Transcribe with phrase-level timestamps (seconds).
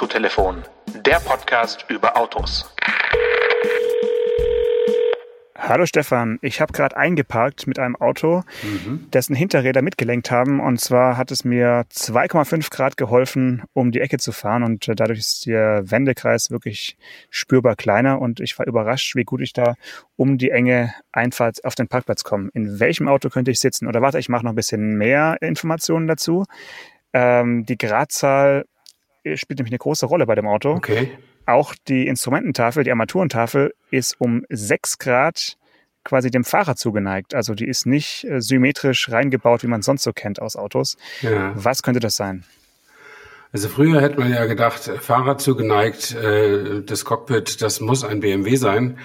[0.00, 0.62] Autotelefon,
[1.04, 2.74] der Podcast über Autos.
[5.54, 9.10] Hallo Stefan, ich habe gerade eingeparkt mit einem Auto, mhm.
[9.12, 10.58] dessen Hinterräder mitgelenkt haben.
[10.58, 14.62] Und zwar hat es mir 2,5 Grad geholfen, um die Ecke zu fahren.
[14.62, 16.96] Und äh, dadurch ist der Wendekreis wirklich
[17.28, 18.22] spürbar kleiner.
[18.22, 19.74] Und ich war überrascht, wie gut ich da
[20.16, 22.48] um die enge Einfahrt auf den Parkplatz komme.
[22.54, 23.86] In welchem Auto könnte ich sitzen?
[23.86, 26.46] Oder warte, ich mache noch ein bisschen mehr Informationen dazu.
[27.12, 28.64] Ähm, die Gradzahl
[29.36, 30.72] spielt nämlich eine große Rolle bei dem Auto.
[30.72, 31.10] Okay.
[31.46, 35.56] Auch die Instrumententafel, die Armaturentafel, ist um 6 Grad
[36.04, 37.34] quasi dem Fahrer zugeneigt.
[37.34, 40.96] Also die ist nicht äh, symmetrisch reingebaut, wie man sonst so kennt aus Autos.
[41.20, 41.52] Ja.
[41.54, 42.44] Was könnte das sein?
[43.52, 48.56] Also früher hätte man ja gedacht, Fahrer zugeneigt, äh, das Cockpit, das muss ein BMW
[48.56, 48.98] sein.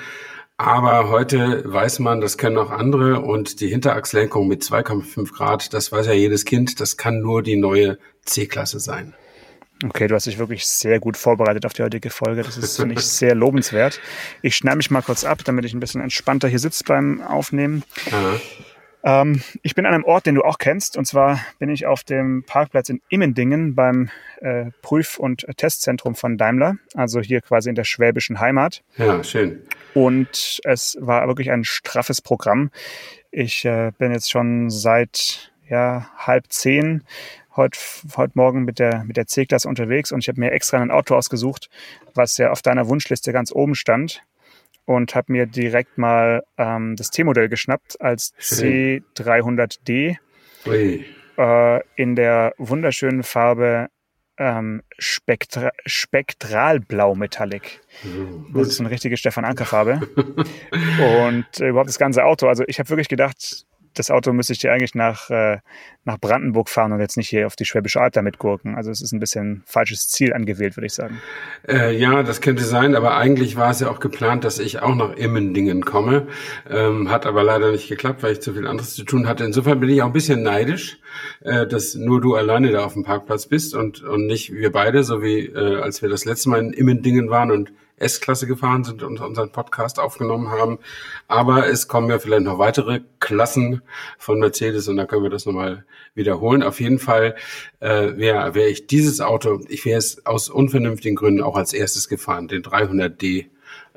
[0.57, 5.91] Aber heute weiß man, das können auch andere und die Hinterachslenkung mit 2,5 Grad, das
[5.91, 9.15] weiß ja jedes Kind, das kann nur die neue C-Klasse sein.
[9.83, 12.43] Okay, du hast dich wirklich sehr gut vorbereitet auf die heutige Folge.
[12.43, 13.99] Das ist, finde ich, sehr lobenswert.
[14.41, 17.83] Ich schneide mich mal kurz ab, damit ich ein bisschen entspannter hier sitze beim Aufnehmen.
[19.03, 20.97] Ähm, ich bin an einem Ort, den du auch kennst.
[20.97, 24.09] Und zwar bin ich auf dem Parkplatz in Immendingen beim
[24.39, 26.77] äh, Prüf- und Testzentrum von Daimler.
[26.95, 28.81] Also hier quasi in der schwäbischen Heimat.
[28.97, 29.61] Ja, schön.
[29.93, 32.71] Und es war wirklich ein straffes Programm.
[33.29, 37.03] Ich äh, bin jetzt schon seit ja, halb zehn
[37.55, 37.79] heute,
[38.15, 41.15] heute Morgen mit der, mit der C-Klasse unterwegs und ich habe mir extra ein Auto
[41.15, 41.69] ausgesucht,
[42.13, 44.23] was ja auf deiner Wunschliste ganz oben stand
[44.85, 50.17] und habe mir direkt mal ähm, das T-Modell geschnappt als C300D
[51.37, 53.89] äh, in der wunderschönen Farbe
[54.37, 57.81] ähm, Spektra Spektralblau Metallic.
[58.53, 60.01] Das ist eine richtige Stefan Anker Farbe.
[61.27, 62.47] und äh, überhaupt das ganze Auto.
[62.47, 63.65] Also ich habe wirklich gedacht,
[63.95, 65.59] das Auto müsste ich dir eigentlich nach, äh,
[66.03, 68.75] nach Brandenburg fahren und jetzt nicht hier auf die Schwäbische Alb damit gurken.
[68.75, 71.19] Also es ist ein bisschen falsches Ziel angewählt, würde ich sagen.
[71.67, 74.95] Äh, ja, das könnte sein, aber eigentlich war es ja auch geplant, dass ich auch
[74.95, 76.27] nach Immendingen komme.
[76.69, 79.43] Ähm, hat aber leider nicht geklappt, weil ich zu viel anderes zu tun hatte.
[79.43, 80.99] Insofern bin ich auch ein bisschen neidisch,
[81.41, 85.03] äh, dass nur du alleine da auf dem Parkplatz bist und, und nicht wir beide,
[85.03, 89.03] so wie äh, als wir das letzte Mal in Immendingen waren und S-Klasse gefahren sind
[89.03, 90.79] und unseren Podcast aufgenommen haben.
[91.27, 93.81] Aber es kommen ja vielleicht noch weitere Klassen
[94.17, 96.63] von Mercedes und da können wir das nochmal wiederholen.
[96.63, 97.35] Auf jeden Fall
[97.79, 102.09] äh, wäre wär ich dieses Auto, ich wäre es aus unvernünftigen Gründen auch als erstes
[102.09, 103.45] gefahren, den 300D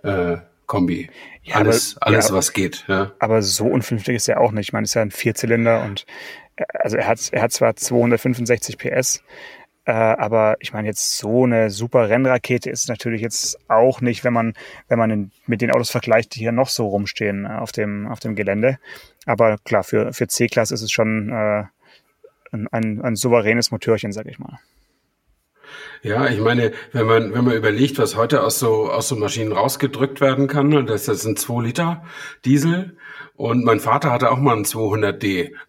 [0.02, 1.10] äh, Kombi.
[1.42, 2.84] Ja, alles, aber, alles ja, was geht.
[2.88, 3.12] Ja.
[3.18, 4.68] Aber so unvernünftig ist er auch nicht.
[4.68, 6.04] Ich meine, es ist ja ein Vierzylinder und
[6.56, 9.22] äh, also er hat, er hat zwar 265 PS,
[9.88, 14.34] äh, aber ich meine, jetzt so eine super Rennrakete ist natürlich jetzt auch nicht, wenn
[14.34, 14.52] man,
[14.86, 18.06] wenn man in, mit den Autos vergleicht, die hier noch so rumstehen äh, auf dem,
[18.06, 18.78] auf dem Gelände.
[19.24, 21.64] Aber klar, für, für C-Klasse ist es schon äh,
[22.52, 24.58] ein, ein, ein souveränes Motörchen, sag ich mal.
[26.02, 29.52] Ja, ich meine, wenn man, wenn man überlegt, was heute aus so, aus so Maschinen
[29.52, 32.04] rausgedrückt werden kann, ne, das, das sind 2 Liter
[32.44, 32.96] Diesel
[33.38, 35.52] und mein Vater hatte auch mal einen 200D.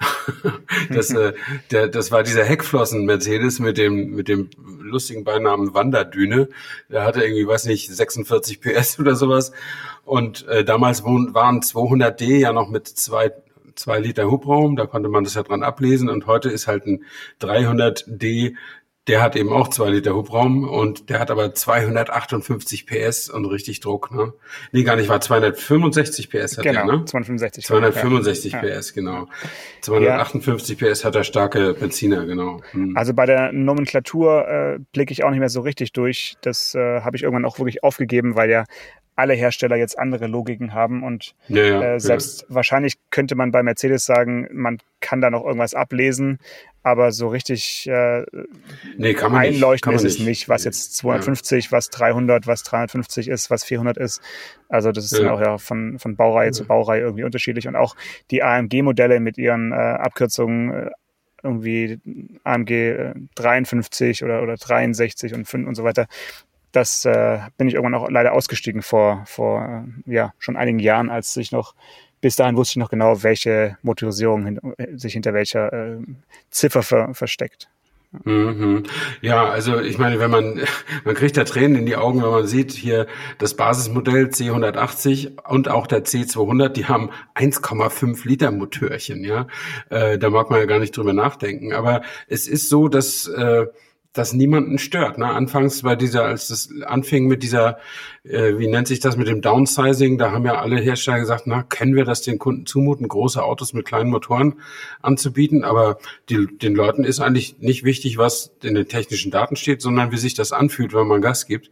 [0.92, 1.34] Das, äh,
[1.72, 4.50] der, das war dieser Heckflossen-Mercedes mit dem, mit dem
[4.80, 6.50] lustigen Beinamen Wanderdüne.
[6.90, 9.52] Der hatte irgendwie, weiß nicht, 46 PS oder sowas.
[10.06, 13.34] Und äh, damals waren 200D ja noch mit zwei
[13.76, 17.06] zwei Liter Hubraum, da konnte man das ja dran ablesen und heute ist halt ein
[17.42, 18.56] 300D
[19.08, 23.80] der hat eben auch zwei Liter Hubraum und der hat aber 258 PS und richtig
[23.80, 24.12] Druck.
[24.12, 24.34] Ne?
[24.72, 27.06] Nee, gar nicht, war 265 PS hat genau, er, ne?
[27.06, 27.66] 265.
[27.66, 28.59] 265 ja.
[28.59, 29.28] PS, genau.
[29.82, 30.92] 258 ja.
[30.92, 32.62] PS hat er starke Benziner, genau.
[32.72, 32.96] Hm.
[32.96, 36.36] Also bei der Nomenklatur äh, blicke ich auch nicht mehr so richtig durch.
[36.42, 38.66] Das äh, habe ich irgendwann auch wirklich aufgegeben, weil ja
[39.19, 42.56] alle Hersteller jetzt andere Logiken haben und ja, ja, äh, selbst ja.
[42.56, 46.40] wahrscheinlich könnte man bei Mercedes sagen, man kann da noch irgendwas ablesen,
[46.84, 48.25] aber so richtig äh,
[48.97, 50.03] nee, einleuchten nicht.
[50.03, 54.22] ist es nicht, was jetzt 250, was 300, was 350 ist, was 400 ist.
[54.69, 57.96] Also das ist dann auch ja von, von Baureihe zu Baureihe irgendwie unterschiedlich und auch
[58.31, 60.90] die AMG-Modelle mit ihren äh, Abkürzungen äh,
[61.44, 61.99] irgendwie
[62.44, 66.08] AMG äh, 53 oder, oder 63 und 5 und so weiter
[66.72, 71.10] das äh, bin ich irgendwann auch leider ausgestiegen vor, vor äh, ja, schon einigen Jahren,
[71.10, 71.76] als ich noch,
[72.22, 74.60] bis dahin wusste ich noch genau, welche Motorisierung hin,
[74.96, 75.98] sich hinter welcher äh,
[76.50, 77.70] Ziffer ver, versteckt.
[78.26, 78.84] Mhm.
[79.22, 80.62] Ja, also ich meine, wenn man,
[81.06, 83.06] man kriegt da Tränen in die Augen, wenn man sieht hier
[83.38, 89.48] das Basismodell C180 und auch der C200, die haben 1,5 Liter Motörchen, ja.
[89.90, 91.74] Äh, da mag man ja gar nicht drüber nachdenken.
[91.74, 93.68] Aber es ist so, dass äh,
[94.20, 95.18] das niemanden stört.
[95.18, 95.26] Ne?
[95.26, 97.80] Anfangs bei dieser, als das anfing mit dieser,
[98.24, 101.64] äh, wie nennt sich das, mit dem Downsizing, da haben ja alle Hersteller gesagt, na,
[101.64, 104.56] können wir das den Kunden zumuten, große Autos mit kleinen Motoren
[105.02, 105.64] anzubieten?
[105.64, 105.98] Aber
[106.30, 110.18] die, den Leuten ist eigentlich nicht wichtig, was in den technischen Daten steht, sondern wie
[110.18, 111.72] sich das anfühlt, wenn man Gas gibt.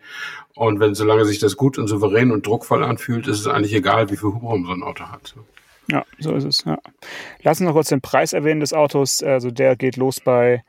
[0.55, 4.09] Und wenn, solange sich das gut und souverän und druckvoll anfühlt, ist es eigentlich egal,
[4.09, 5.35] wie viel Hubraum so ein Auto hat.
[5.91, 6.63] Ja, so ist es.
[6.65, 6.79] Ja.
[7.43, 9.21] Lass uns noch kurz den Preis erwähnen des Autos.
[9.23, 10.63] Also der geht los bei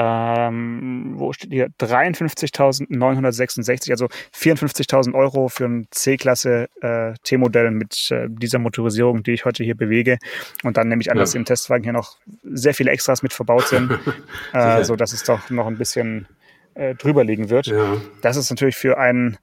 [0.00, 8.28] ähm, wo steht hier 53.966, also 54.000 Euro für ein C-Klasse äh, T-Modell mit äh,
[8.28, 10.18] dieser Motorisierung, die ich heute hier bewege.
[10.62, 11.22] Und dann nehme ich an, ja.
[11.22, 13.98] dass im Testwagen hier noch sehr viele Extras mit verbaut sind,
[14.52, 16.28] äh, so dass es doch noch ein bisschen
[16.74, 17.66] äh, drüber liegen wird.
[17.66, 17.96] Ja.
[18.22, 19.36] Das ist natürlich für einen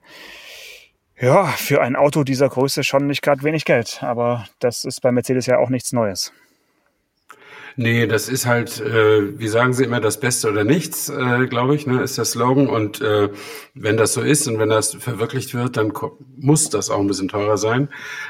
[1.17, 5.13] ja, für ein Auto dieser Größe schon nicht gerade wenig Geld, aber das ist bei
[5.13, 6.33] Mercedes ja auch nichts Neues.
[7.77, 11.75] Nee, das ist halt, äh, wie sagen Sie immer, das Beste oder nichts, äh, glaube
[11.75, 12.68] ich, ne, ist der Slogan.
[12.68, 13.30] Und äh,
[13.74, 15.92] wenn das so ist und wenn das verwirklicht wird, dann
[16.38, 17.89] muss das auch ein bisschen teurer sein.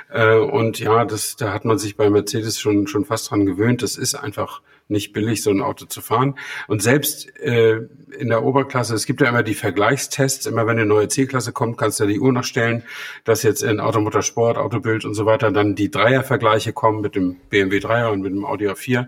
[0.10, 3.84] Äh, und ja, das, da hat man sich bei Mercedes schon, schon fast dran gewöhnt.
[3.84, 6.36] Das ist einfach nicht billig, so ein Auto zu fahren.
[6.68, 7.82] Und selbst äh,
[8.18, 11.78] in der Oberklasse, es gibt ja immer die Vergleichstests, immer wenn eine neue C-Klasse kommt,
[11.78, 12.84] kannst du die Uhr nachstellen,
[13.24, 17.78] dass jetzt in Automotorsport, Autobild und so weiter dann die Dreiervergleiche kommen mit dem BMW
[17.78, 19.08] 3er und mit dem Audi A4.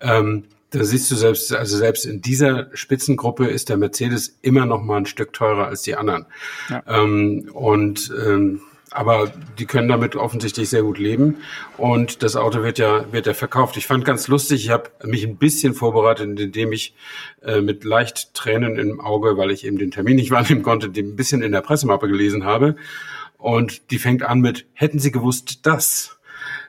[0.00, 4.82] Ähm, da siehst du selbst, also selbst in dieser Spitzengruppe ist der Mercedes immer noch
[4.82, 6.26] mal ein Stück teurer als die anderen.
[6.68, 6.82] Ja.
[6.88, 8.60] Ähm, und ähm,
[8.94, 11.38] aber die können damit offensichtlich sehr gut leben
[11.76, 13.76] und das Auto wird ja wird ja verkauft.
[13.76, 16.94] Ich fand ganz lustig, ich habe mich ein bisschen vorbereitet, indem ich
[17.42, 21.02] äh, mit leicht Tränen im Auge, weil ich eben den Termin nicht wahrnehmen konnte, die
[21.02, 22.76] ein bisschen in der Pressemappe gelesen habe
[23.36, 26.18] und die fängt an mit hätten Sie gewusst, dass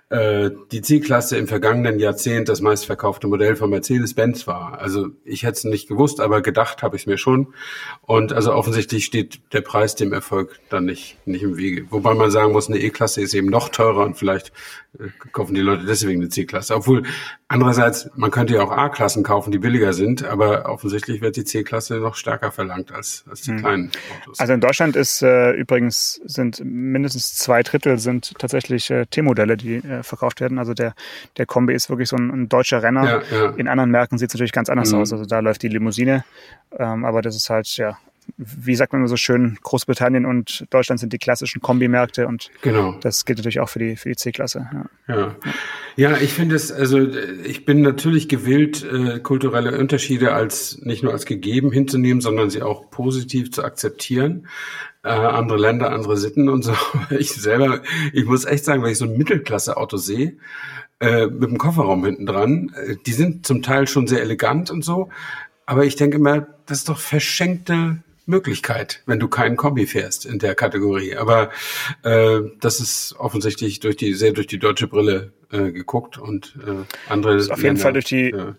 [0.09, 4.79] äh, die C-Klasse im vergangenen Jahrzehnt das meistverkaufte Modell von Mercedes-Benz war.
[4.79, 7.55] Also ich hätte es nicht gewusst, aber gedacht habe ich es mir schon.
[8.03, 11.87] Und also offensichtlich steht der Preis dem Erfolg dann nicht, nicht im Wege.
[11.89, 14.51] Wobei man sagen muss, eine E-Klasse ist eben noch teurer und vielleicht
[14.99, 16.75] äh, kaufen die Leute deswegen eine C-Klasse.
[16.75, 17.01] Obwohl
[17.47, 21.95] andererseits, man könnte ja auch A-Klassen kaufen, die billiger sind, aber offensichtlich wird die C-Klasse
[21.95, 23.59] noch stärker verlangt als, als die hm.
[23.59, 24.39] kleinen Autos.
[24.39, 29.77] Also in Deutschland ist äh, übrigens sind mindestens zwei Drittel sind tatsächlich äh, T-Modelle, die
[29.77, 30.59] äh, verkauft werden.
[30.59, 30.93] Also der,
[31.37, 33.23] der Kombi ist wirklich so ein, ein deutscher Renner.
[33.31, 33.49] Ja, ja.
[33.51, 34.99] In anderen Märkten sieht es natürlich ganz anders mhm.
[34.99, 35.13] aus.
[35.13, 36.23] Also da läuft die Limousine.
[36.77, 37.97] Ähm, aber das ist halt, ja,
[38.37, 42.97] wie sagt man immer so schön, Großbritannien und Deutschland sind die klassischen Kombimärkte und genau.
[43.01, 44.67] das gilt natürlich auch für die, für die C-Klasse.
[45.07, 45.15] Ja.
[45.15, 45.35] ja.
[45.95, 46.17] Ja.
[46.17, 51.25] ich finde es, also ich bin natürlich gewillt, äh, kulturelle Unterschiede als nicht nur als
[51.25, 54.47] gegeben hinzunehmen, sondern sie auch positiv zu akzeptieren
[55.05, 56.73] äh, andere Länder, andere Sitten und so.
[57.11, 57.81] Ich selber,
[58.11, 60.37] ich muss echt sagen, wenn ich so ein Mittelklasse-Auto sehe,
[60.99, 64.83] äh, mit dem Kofferraum hinten dran, äh, die sind zum Teil schon sehr elegant und
[64.83, 65.09] so,
[65.65, 70.39] aber ich denke immer, das ist doch verschenkte Möglichkeit, wenn du keinen Kombi fährst in
[70.39, 71.15] der Kategorie.
[71.15, 71.51] Aber
[72.01, 77.11] äh, das ist offensichtlich durch die sehr durch die deutsche Brille äh, geguckt und äh,
[77.11, 77.37] andere.
[77.51, 78.55] Auf jeden Fall durch die ja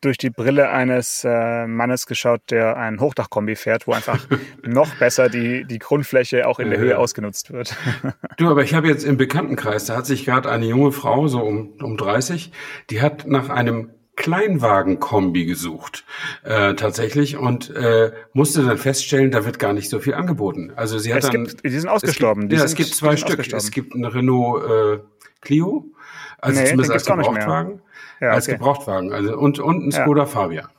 [0.00, 4.26] durch die Brille eines äh, Mannes geschaut, der einen Hochdachkombi fährt, wo einfach
[4.62, 7.76] noch besser die, die Grundfläche auch in der Höhe ausgenutzt wird.
[8.36, 11.40] du, aber ich habe jetzt im Bekanntenkreis, da hat sich gerade eine junge Frau, so
[11.40, 12.52] um, um 30,
[12.90, 16.04] die hat nach einem Kleinwagen-Kombi gesucht,
[16.42, 20.72] äh, tatsächlich, und äh, musste dann feststellen, da wird gar nicht so viel angeboten.
[20.74, 22.42] Also sie hat es dann, gibt, die sind ausgestorben.
[22.44, 23.52] Es gibt, ja, es gibt zwei Stück.
[23.52, 24.98] Es gibt einen Renault äh,
[25.40, 25.92] Clio,
[26.38, 27.80] also nee, zumindest als Gebrauchtwagen.
[28.20, 28.56] Ja, als okay.
[28.56, 29.12] Gebrauchtwagen.
[29.12, 30.26] Also und, und ein Skoda ja.
[30.26, 30.70] Fabia.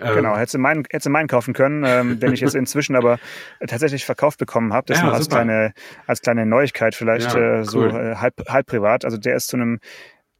[0.00, 3.18] Ähm, genau, hätte meinen, hätte meinen kaufen können, ähm, den ich jetzt inzwischen aber
[3.66, 4.86] tatsächlich verkauft bekommen habe.
[4.86, 5.72] Das ja, noch als kleine,
[6.06, 9.04] als kleine Neuigkeit vielleicht ja, äh, so äh, halb, halb privat.
[9.04, 9.80] Also der ist zu einem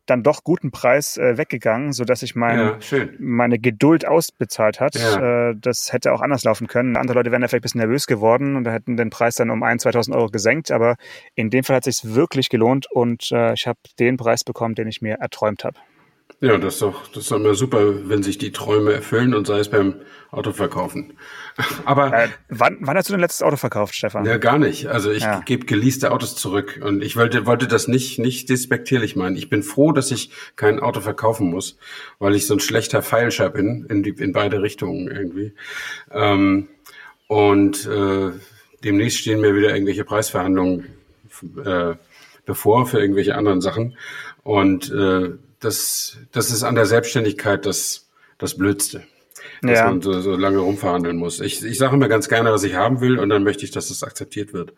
[0.07, 4.97] dann doch guten Preis äh, weggegangen, so dass ich mein, ja, meine Geduld ausbezahlt hat.
[4.97, 5.50] Ja.
[5.50, 6.97] Äh, das hätte auch anders laufen können.
[6.97, 9.62] Andere Leute wären da vielleicht ein bisschen nervös geworden und hätten den Preis dann um
[9.62, 10.73] 1.000, 2.000 Euro gesenkt.
[10.73, 10.97] Aber
[11.37, 14.75] in dem Fall hat es sich wirklich gelohnt und äh, ich habe den Preis bekommen,
[14.75, 15.79] den ich mir erträumt habe.
[16.41, 19.47] Ja, das ist doch, das ist doch immer super, wenn sich die Träume erfüllen und
[19.47, 19.95] sei es beim
[20.33, 21.12] Autoverkaufen.
[21.85, 24.25] Aber äh, wann, wann hast du dein letztes Auto verkauft, Stefan?
[24.25, 24.87] Ja, gar nicht.
[24.87, 25.41] Also ich ja.
[25.41, 29.37] gebe geleaste Autos zurück und ich wollte, wollte das nicht, nicht despektierlich meinen.
[29.37, 31.79] Ich bin froh, dass ich kein Auto verkaufen muss,
[32.19, 35.53] weil ich so ein schlechter Feilscher bin in, die, in beide Richtungen irgendwie.
[36.11, 36.69] Ähm,
[37.29, 38.31] und äh,
[38.83, 40.87] demnächst stehen mir wieder irgendwelche Preisverhandlungen
[41.65, 41.95] äh,
[42.45, 43.97] bevor für irgendwelche anderen Sachen
[44.43, 45.31] und äh,
[45.62, 49.04] das, das ist an der Selbstständigkeit das, das Blödste.
[49.62, 49.87] dass ja.
[49.87, 51.40] man so, so lange rumverhandeln muss.
[51.40, 53.90] Ich, ich sage immer ganz gerne, was ich haben will und dann möchte ich, dass
[53.90, 54.73] es akzeptiert wird.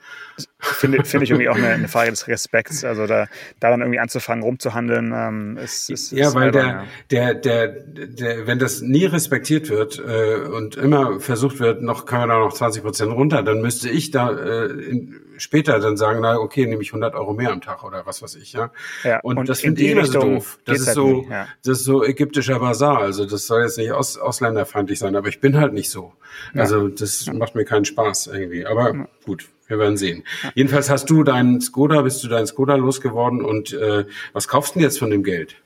[0.61, 2.85] Finde find ich irgendwie auch eine, eine, Frage des Respekts.
[2.85, 3.27] Also da,
[3.61, 6.85] da dann irgendwie anzufangen, rumzuhandeln, ähm, ist, ist, Ja, ist weil der, ja.
[7.11, 12.21] der, der, der, wenn das nie respektiert wird äh, und immer versucht wird, noch kann
[12.21, 16.21] man da noch 20 Prozent runter, dann müsste ich da äh, in, später dann sagen,
[16.21, 18.71] na okay, nehme ich 100 Euro mehr am Tag oder was weiß ich, ja.
[19.03, 20.59] ja und, und das finde ich immer so doof.
[20.65, 21.49] Das ist halt so, ja.
[21.65, 22.99] das ist so ägyptischer Basar.
[22.99, 26.13] Also das soll jetzt nicht aus, ausländerfeindlich sein, aber ich bin halt nicht so.
[26.55, 26.63] Ja.
[26.63, 28.67] Also das macht mir keinen Spaß irgendwie.
[28.67, 30.25] Aber gut, wir werden sehen.
[30.55, 34.79] Jedenfalls hast du deinen Skoda, bist du deinen Skoda losgeworden und äh, was kaufst du
[34.79, 35.57] denn jetzt von dem Geld?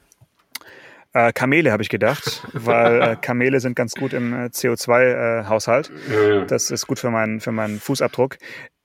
[1.14, 5.90] Äh, Kamele habe ich gedacht, weil äh, Kamele sind ganz gut im äh, CO2-Haushalt.
[6.10, 8.36] Äh, ja, Das ist gut für meinen, für meinen Fußabdruck.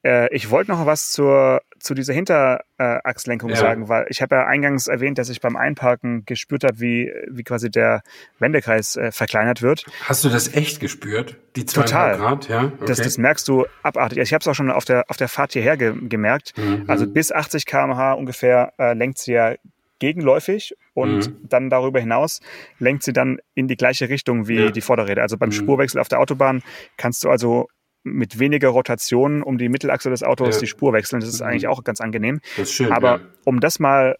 [0.04, 3.56] Äh, ich wollte noch was zur, zu dieser Hinterachslenkung ja.
[3.56, 7.44] sagen, weil ich habe ja eingangs erwähnt, dass ich beim Einparken gespürt habe, wie, wie
[7.44, 8.02] quasi der
[8.40, 9.86] Wendekreis äh, verkleinert wird.
[10.06, 11.38] Hast du das echt gespürt?
[11.56, 12.18] Die Total.
[12.18, 12.66] Grad, ja?
[12.66, 12.86] Okay.
[12.86, 14.20] Das, das merkst du abartig.
[14.20, 16.58] Ich habe es auch schon auf der, auf der Fahrt hierher ge gemerkt.
[16.58, 16.84] Mhm.
[16.88, 19.56] Also bis 80 km/h ungefähr äh, lenkt sie ja
[20.00, 21.38] gegenläufig und mhm.
[21.48, 22.42] dann darüber hinaus
[22.78, 24.72] lenkt sie dann in die gleiche Richtung wie ja.
[24.72, 25.22] die Vorderräder.
[25.22, 25.54] Also beim mhm.
[25.54, 26.62] Spurwechsel auf der Autobahn
[26.98, 27.68] kannst du also
[28.04, 30.62] mit weniger Rotation um die Mittelachse des Autos ja.
[30.62, 31.20] die Spur wechseln.
[31.20, 31.48] Das ist mhm.
[31.48, 32.42] eigentlich auch ganz angenehm.
[32.58, 33.22] Das ist schön, Aber ja.
[33.46, 34.18] um das mal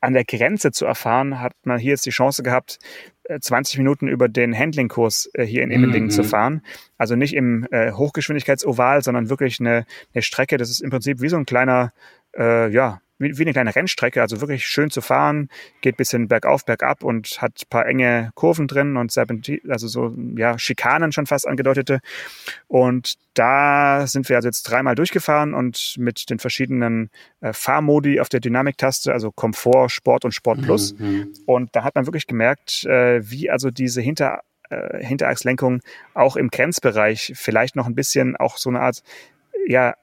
[0.00, 2.78] an der Grenze zu erfahren, hat man hier jetzt die Chance gehabt,
[3.40, 6.12] 20 äh, Minuten über den Handlingkurs äh, hier in Immendingen mhm.
[6.12, 6.62] zu fahren.
[6.98, 10.58] Also nicht im äh, Hochgeschwindigkeitsoval, sondern wirklich eine, eine Strecke.
[10.58, 11.92] Das ist im Prinzip wie so ein kleiner,
[12.36, 15.48] äh, ja, wie, wie eine kleine Rennstrecke, also wirklich schön zu fahren,
[15.80, 20.58] geht bisschen bergauf, bergab und hat paar enge Kurven drin und Serpentin, also so ja
[20.58, 22.00] Schikanen schon fast angedeutete.
[22.68, 28.28] Und da sind wir also jetzt dreimal durchgefahren und mit den verschiedenen äh, Fahrmodi auf
[28.28, 30.94] der Dynamiktaste, also Komfort, Sport und Sport Plus.
[30.98, 31.06] Mhm.
[31.06, 31.34] mhm.
[31.46, 35.80] Und da hat man wirklich gemerkt, äh, wie also diese Hinter äh, Hinterachslenkung
[36.14, 39.02] auch im Grenzbereich vielleicht noch ein bisschen auch so eine Art
[39.66, 39.94] ja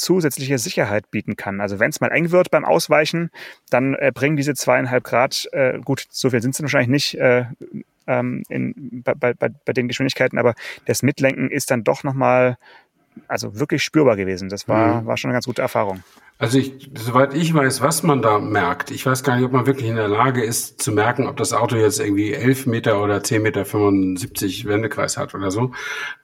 [0.00, 1.60] zusätzliche Sicherheit bieten kann.
[1.60, 3.30] Also wenn es mal eng wird beim Ausweichen,
[3.70, 7.44] dann äh, bringen diese zweieinhalb Grad, äh, gut, so viel sind es wahrscheinlich nicht äh,
[8.06, 10.54] ähm, in, bei, bei, bei den Geschwindigkeiten, aber
[10.86, 12.58] das Mitlenken ist dann doch nochmal,
[13.28, 14.48] also wirklich spürbar gewesen.
[14.48, 15.06] Das war, mhm.
[15.06, 16.02] war schon eine ganz gute Erfahrung.
[16.38, 19.66] Also ich, soweit ich weiß, was man da merkt, ich weiß gar nicht, ob man
[19.66, 23.22] wirklich in der Lage ist zu merken, ob das Auto jetzt irgendwie 11 Meter oder
[23.22, 25.72] 10 Meter 75 Wendekreis hat oder so.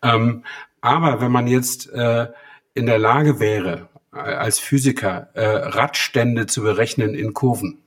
[0.02, 0.44] Ähm,
[0.80, 2.26] aber wenn man jetzt äh,
[2.74, 7.82] in der Lage wäre, als Physiker äh, Radstände zu berechnen in Kurven,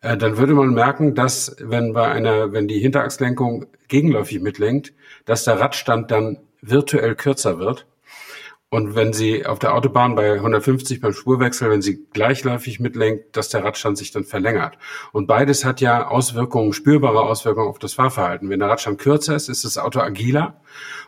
[0.00, 4.92] äh, dann würde man merken, dass wenn bei einer, wenn die Hinterachslenkung gegenläufig mitlenkt,
[5.24, 7.86] dass der Radstand dann virtuell kürzer wird.
[8.68, 13.48] Und wenn sie auf der Autobahn bei 150 beim Spurwechsel, wenn sie gleichläufig mitlenkt, dass
[13.48, 14.76] der Radstand sich dann verlängert.
[15.12, 18.50] Und beides hat ja Auswirkungen, spürbare Auswirkungen auf das Fahrverhalten.
[18.50, 20.60] Wenn der Radstand kürzer ist, ist das Auto agiler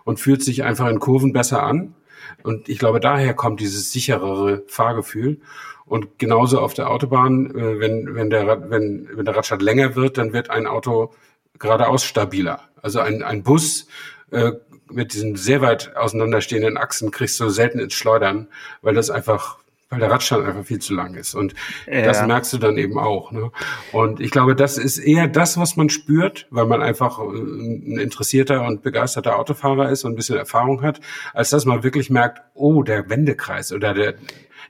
[0.05, 1.95] und fühlt sich einfach in Kurven besser an.
[2.43, 5.41] Und ich glaube, daher kommt dieses sicherere Fahrgefühl.
[5.87, 10.19] Und genauso auf der Autobahn, äh, wenn, wenn, der, wenn, wenn der Radstand länger wird,
[10.19, 11.15] dann wird ein Auto
[11.59, 12.61] geradeaus stabiler.
[12.83, 13.87] Also ein, ein Bus
[14.31, 14.53] äh,
[14.91, 18.49] mit diesen sehr weit auseinanderstehenden Achsen kriegst du selten ins Schleudern,
[18.83, 19.59] weil das einfach
[19.91, 21.35] weil der Radstand einfach viel zu lang ist.
[21.35, 21.55] Und
[21.87, 22.03] ja.
[22.03, 23.33] das merkst du dann eben auch.
[23.33, 23.51] Ne?
[23.93, 27.99] Und ich glaube, das ist eher das, was man spürt, weil man einfach äh, ein
[27.99, 31.01] interessierter und begeisterter Autofahrer ist und ein bisschen Erfahrung hat,
[31.33, 34.15] als dass man wirklich merkt, oh, der Wendekreis oder der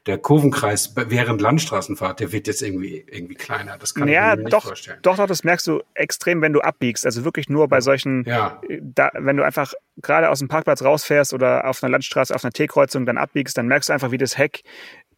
[0.06, 3.76] der Kurvenkreis während Landstraßenfahrt, der wird jetzt irgendwie, irgendwie kleiner.
[3.78, 4.98] Das kann ja, ich mir nicht doch, vorstellen.
[5.02, 7.04] Doch, doch, das merkst du extrem, wenn du abbiegst.
[7.04, 8.60] Also wirklich nur bei solchen, ja.
[8.80, 12.52] da, wenn du einfach gerade aus dem Parkplatz rausfährst oder auf einer Landstraße, auf einer
[12.52, 14.62] T-Kreuzung dann abbiegst, dann merkst du einfach, wie das Heck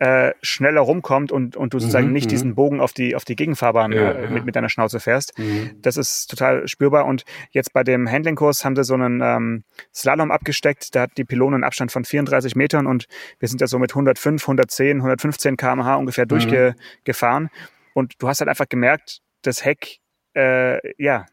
[0.01, 2.31] äh, schneller rumkommt und, und du sozusagen mhm, nicht mhm.
[2.31, 5.39] diesen Bogen auf die, auf die Gegenfahrbahn ja, äh, mit, mit deiner Schnauze fährst.
[5.39, 5.73] Mhm.
[5.83, 7.05] Das ist total spürbar.
[7.05, 9.65] Und jetzt bei dem Handlingkurs haben sie so einen ähm,
[9.95, 10.95] Slalom abgesteckt.
[10.95, 13.09] Da hat die Pylone einen Abstand von 34 Metern und
[13.41, 16.29] wir sind ja so mit 105, 110, 115 kmh ungefähr mhm.
[16.29, 17.51] durchgefahren.
[17.93, 19.99] Und du hast halt einfach gemerkt, das Heck,
[20.35, 21.27] äh, ja,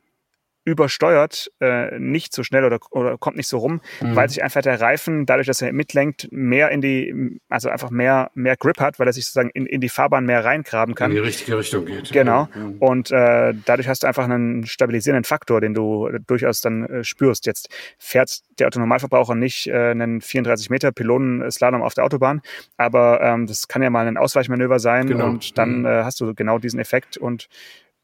[0.68, 4.18] übersteuert, äh, nicht so schnell oder, oder kommt nicht so rum, mhm.
[4.18, 8.32] weil sich einfach der Reifen, dadurch, dass er mitlenkt, mehr in die, also einfach mehr,
[8.34, 11.12] mehr Grip hat, weil er sich sozusagen in, in die Fahrbahn mehr reingraben kann.
[11.12, 12.12] In die richtige Richtung geht.
[12.12, 12.50] Genau.
[12.54, 12.76] Mhm.
[12.80, 17.46] Und äh, dadurch hast du einfach einen stabilisierenden Faktor, den du durchaus dann äh, spürst.
[17.46, 22.42] Jetzt fährt der Autonormalverbraucher nicht äh, einen 34 Meter Pylonenslalom auf der Autobahn,
[22.76, 25.28] aber ähm, das kann ja mal ein Ausweichmanöver sein genau.
[25.28, 25.86] und dann mhm.
[25.86, 27.48] äh, hast du genau diesen Effekt und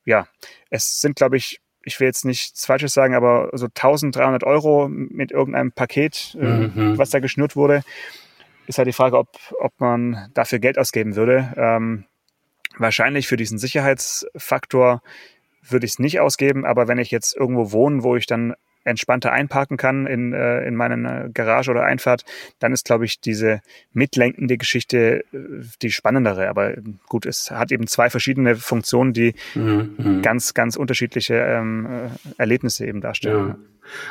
[0.05, 0.27] ja,
[0.69, 5.31] es sind, glaube ich, ich will jetzt nichts Falsches sagen, aber so 1300 Euro mit
[5.31, 6.97] irgendeinem Paket, äh, mhm.
[6.97, 7.83] was da geschnürt wurde,
[8.67, 11.53] ist halt die Frage, ob, ob man dafür Geld ausgeben würde.
[11.57, 12.05] Ähm,
[12.77, 15.01] wahrscheinlich für diesen Sicherheitsfaktor
[15.61, 19.31] würde ich es nicht ausgeben, aber wenn ich jetzt irgendwo wohne, wo ich dann entspannter
[19.31, 22.25] einparken kann in, äh, in meiner Garage oder Einfahrt,
[22.59, 23.61] dann ist, glaube ich, diese
[23.93, 25.37] mitlenkende Geschichte äh,
[25.81, 26.49] die spannendere.
[26.49, 26.73] Aber
[27.07, 29.95] gut, es hat eben zwei verschiedene Funktionen, die mhm.
[29.97, 30.21] mhm.
[30.21, 33.47] ganz, ganz unterschiedliche ähm, äh, Erlebnisse eben darstellen.
[33.47, 33.55] Ja.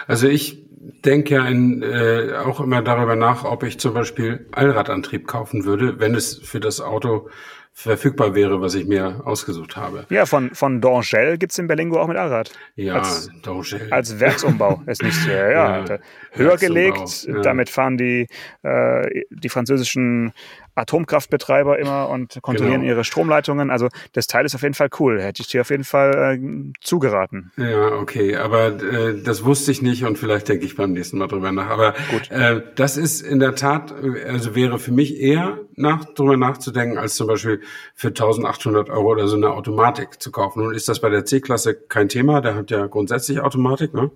[0.06, 0.62] Also ich
[1.04, 5.98] denke ja in, äh, auch immer darüber nach, ob ich zum Beispiel Allradantrieb kaufen würde,
[6.00, 7.28] wenn es für das Auto
[7.72, 10.06] verfügbar wäre, was ich mir ausgesucht habe.
[10.10, 12.52] Ja, von, von Dangel gibt's in Berlingo auch mit Allrad.
[12.76, 13.88] Ja, als, Dangel.
[13.90, 14.82] Als Werksumbau.
[14.86, 15.98] ist nicht ja, ja, ja
[16.32, 17.24] höher gelegt.
[17.24, 17.40] Ja.
[17.40, 18.26] Damit fahren die,
[18.62, 20.32] äh, die französischen
[20.74, 22.92] Atomkraftbetreiber immer und kontrollieren genau.
[22.92, 23.70] ihre Stromleitungen.
[23.70, 25.20] Also das Teil ist auf jeden Fall cool.
[25.20, 27.52] Hätte ich dir auf jeden Fall äh, zugeraten.
[27.56, 28.36] Ja, okay.
[28.36, 31.68] Aber äh, das wusste ich nicht und vielleicht denke ich beim nächsten Mal drüber nach.
[31.68, 32.30] Aber Gut.
[32.30, 33.92] Äh, das ist in der Tat,
[34.26, 37.60] also wäre für mich eher nach, drüber nachzudenken, als zum Beispiel
[37.94, 40.62] für 1800 Euro oder so eine Automatik zu kaufen.
[40.62, 42.40] Nun ist das bei der C-Klasse kein Thema.
[42.40, 43.92] Der hat ja grundsätzlich Automatik.
[43.94, 44.10] Ne?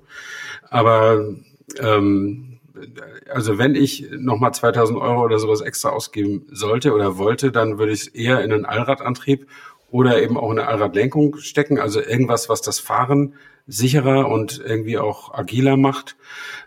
[0.70, 1.22] Aber
[1.80, 2.55] ähm,
[3.28, 7.92] also wenn ich nochmal 2000 Euro oder sowas extra ausgeben sollte oder wollte, dann würde
[7.92, 9.46] ich es eher in einen Allradantrieb
[9.90, 11.78] oder eben auch in eine Allradlenkung stecken.
[11.78, 13.34] Also irgendwas, was das Fahren
[13.66, 16.16] sicherer und irgendwie auch agiler macht,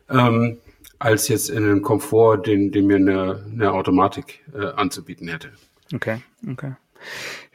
[0.09, 0.57] ähm,
[0.99, 5.49] als jetzt in den Komfort, den, den mir eine, eine Automatik äh, anzubieten hätte.
[5.93, 6.73] Okay, okay.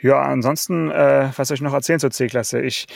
[0.00, 2.60] Ja, ansonsten, äh, was soll ich noch erzählen zur C-Klasse?
[2.62, 2.86] Ich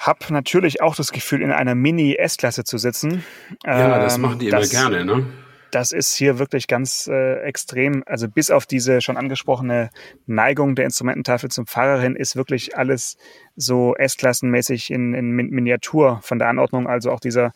[0.00, 3.22] habe natürlich auch das Gefühl, in einer Mini-S-Klasse zu sitzen.
[3.64, 5.26] Ja, das ähm, machen die das, immer gerne, ne?
[5.70, 8.02] Das ist hier wirklich ganz äh, extrem.
[8.06, 9.90] Also bis auf diese schon angesprochene
[10.26, 13.16] Neigung der Instrumententafel zum Fahrer hin ist wirklich alles
[13.56, 16.88] so S-Klassenmäßig in, in Miniatur von der Anordnung.
[16.88, 17.52] Also auch dieser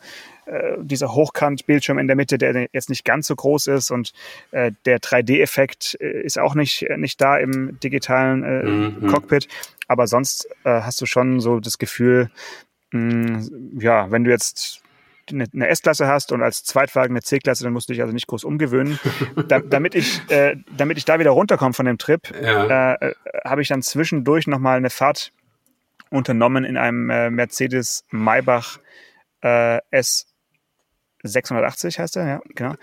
[0.47, 4.13] äh, dieser Hochkant-Bildschirm in der Mitte, der jetzt nicht ganz so groß ist und
[4.51, 9.07] äh, der 3D-Effekt äh, ist auch nicht, nicht da im digitalen äh, mhm.
[9.07, 9.49] Cockpit.
[9.89, 12.31] Aber sonst äh, hast du schon so das Gefühl,
[12.93, 14.84] mh, mm, ja, wenn du jetzt
[15.33, 18.45] eine, S-Klasse hast und als Zweitwagen eine C-Klasse, dann musst du dich also nicht groß
[18.45, 18.99] umgewöhnen.
[19.49, 22.95] da, damit, ich, äh, damit ich da wieder runterkomme von dem Trip, ja.
[22.95, 23.15] äh,
[23.45, 25.33] habe ich dann zwischendurch nochmal eine Fahrt
[26.11, 28.79] unternommen in einem äh, Mercedes Maybach
[29.43, 30.27] äh, S
[31.25, 32.75] 680 heißt er, ja, genau.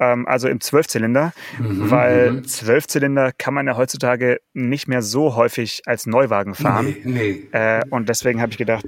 [0.00, 2.44] Ähm, also im Zwölfzylinder, mhm, weil mhm.
[2.44, 6.96] Zwölfzylinder kann man ja heutzutage nicht mehr so häufig als Neuwagen fahren.
[7.04, 7.58] Nee, nee.
[7.58, 8.84] Äh, und deswegen habe ich gedacht,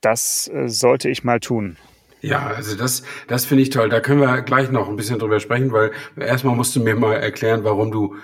[0.00, 1.76] das äh, sollte ich mal tun.
[2.22, 3.88] Ja, also das, das finde ich toll.
[3.88, 7.14] Da können wir gleich noch ein bisschen drüber sprechen, weil erstmal musst du mir mal
[7.14, 8.16] erklären, warum du,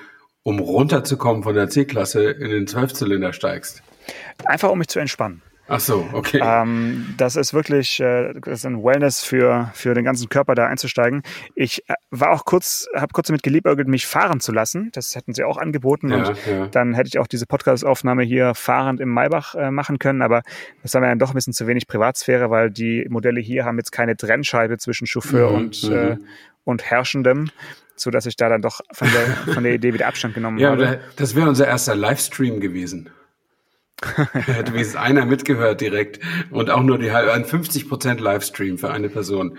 [0.44, 3.83] um runterzukommen von der C-Klasse, in den Zwölfzylinder steigst.
[4.44, 5.42] Einfach um mich zu entspannen.
[5.68, 6.40] Ach so, okay.
[6.42, 10.66] Ähm, das ist wirklich äh, das ist ein Wellness für, für den ganzen Körper da
[10.66, 11.22] einzusteigen.
[11.54, 14.90] Ich äh, war auch kurz, habe kurz damit geliebäugelt, mich fahren zu lassen.
[14.92, 16.09] Das hätten sie auch angeboten.
[16.09, 16.66] Ja, und ja.
[16.68, 20.22] dann hätte ich auch diese Podcast-Aufnahme hier fahrend im Maybach äh, machen können.
[20.22, 20.42] Aber
[20.83, 23.76] das war mir dann doch ein bisschen zu wenig Privatsphäre, weil die Modelle hier haben
[23.76, 25.92] jetzt keine Trennscheibe zwischen Chauffeur mhm, und, mhm.
[25.92, 26.16] äh,
[26.64, 27.50] und Herrschendem
[28.00, 30.70] so dass ich da dann doch von der, von der Idee wieder Abstand genommen ja,
[30.70, 30.85] habe.
[30.85, 33.11] Ja, das wäre unser erster Livestream gewesen.
[34.02, 39.08] Hätte wenigstens einer mitgehört direkt und auch nur die ein 50 Prozent Livestream für eine
[39.08, 39.58] Person.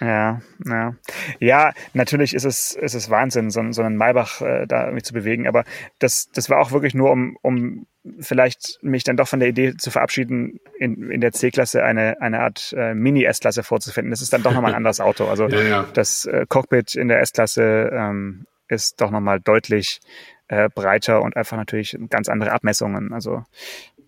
[0.00, 0.94] Ja, ja.
[1.40, 5.12] Ja, natürlich ist es, ist es Wahnsinn, so, so einen Maybach äh, da irgendwie zu
[5.12, 5.48] bewegen.
[5.48, 5.64] Aber
[5.98, 7.86] das, das war auch wirklich nur, um, um
[8.20, 12.40] vielleicht mich dann doch von der Idee zu verabschieden, in, in der C-Klasse eine, eine
[12.40, 14.10] Art äh, Mini-S-Klasse vorzufinden.
[14.10, 15.26] Das ist dann doch nochmal ein anderes Auto.
[15.26, 15.86] Also ja, ja.
[15.94, 20.00] das äh, Cockpit in der S-Klasse ähm, ist doch nochmal deutlich
[20.48, 23.12] äh, breiter und einfach natürlich ganz andere Abmessungen.
[23.12, 23.44] Also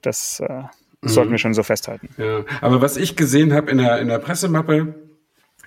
[0.03, 0.63] das äh,
[1.03, 1.09] mhm.
[1.09, 2.09] sollten wir schon so festhalten.
[2.17, 4.95] Ja, aber was ich gesehen habe in der, in der Pressemappe,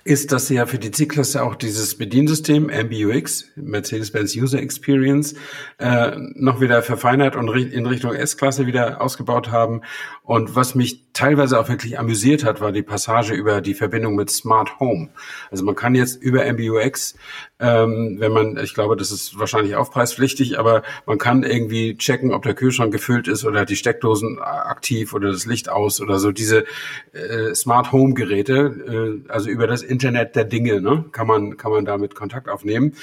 [0.04, 5.34] ist, dass sie ja für die C-Klasse auch dieses Bediensystem MBUX, Mercedes-Benz User Experience,
[5.78, 9.80] äh, noch wieder verfeinert und in Richtung S-Klasse wieder ausgebaut haben.
[10.22, 14.30] Und was mich teilweise auch wirklich amüsiert hat, war die Passage über die Verbindung mit
[14.30, 15.08] Smart Home.
[15.50, 17.14] Also man kann jetzt über MBUX,
[17.60, 22.42] ähm, wenn man, ich glaube, das ist wahrscheinlich aufpreispflichtig, aber man kann irgendwie checken, ob
[22.42, 26.32] der Kühlschrank gefüllt ist oder die Steckdosen aktiv oder das Licht aus oder so.
[26.32, 26.64] Diese
[27.12, 31.70] äh, Smart Home Geräte, äh, also über das Internet der Dinge, ne, kann man kann
[31.70, 32.94] man damit Kontakt aufnehmen.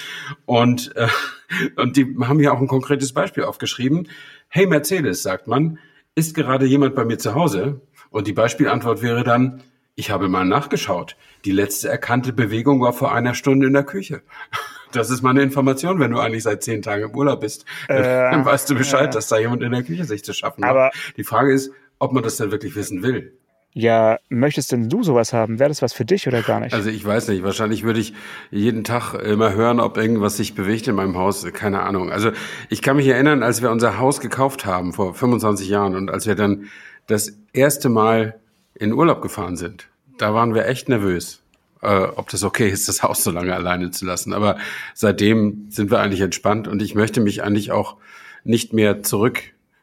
[0.45, 1.07] Und äh,
[1.77, 4.09] und die haben ja auch ein konkretes Beispiel aufgeschrieben.
[4.49, 5.79] Hey Mercedes, sagt man,
[6.15, 7.81] ist gerade jemand bei mir zu Hause?
[8.09, 9.63] Und die Beispielantwort wäre dann,
[9.95, 11.15] ich habe mal nachgeschaut.
[11.45, 14.21] Die letzte erkannte Bewegung war vor einer Stunde in der Küche.
[14.93, 17.63] Das ist meine Information, wenn du eigentlich seit zehn Tagen im Urlaub bist.
[17.87, 20.65] Äh, dann weißt du Bescheid, äh, dass da jemand in der Küche sich zu schaffen
[20.65, 20.93] aber, hat.
[21.15, 23.39] Die Frage ist, ob man das denn wirklich wissen will.
[23.73, 25.57] Ja, möchtest denn du sowas haben?
[25.57, 26.73] Wäre das was für dich oder gar nicht?
[26.73, 27.43] Also ich weiß nicht.
[27.43, 28.13] Wahrscheinlich würde ich
[28.49, 31.45] jeden Tag immer hören, ob irgendwas sich bewegt in meinem Haus.
[31.53, 32.11] Keine Ahnung.
[32.11, 32.31] Also
[32.69, 36.27] ich kann mich erinnern, als wir unser Haus gekauft haben vor 25 Jahren und als
[36.27, 36.65] wir dann
[37.07, 38.39] das erste Mal
[38.75, 41.41] in Urlaub gefahren sind, da waren wir echt nervös,
[41.81, 44.33] äh, ob das okay ist, das Haus so lange alleine zu lassen.
[44.33, 44.57] Aber
[44.93, 47.95] seitdem sind wir eigentlich entspannt und ich möchte mich eigentlich auch
[48.43, 49.01] nicht mehr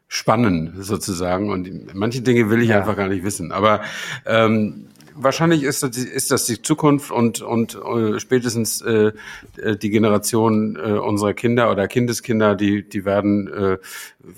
[0.09, 1.51] zurückspannen sozusagen.
[1.51, 2.79] Und manche Dinge will ich ja.
[2.79, 3.53] einfach gar nicht wissen.
[3.53, 3.83] Aber
[4.27, 9.13] ähm, wahrscheinlich ist das, ist das die Zukunft und, und äh, spätestens äh,
[9.57, 13.79] die Generation äh, unserer Kinder oder Kindeskinder, die, die werden äh,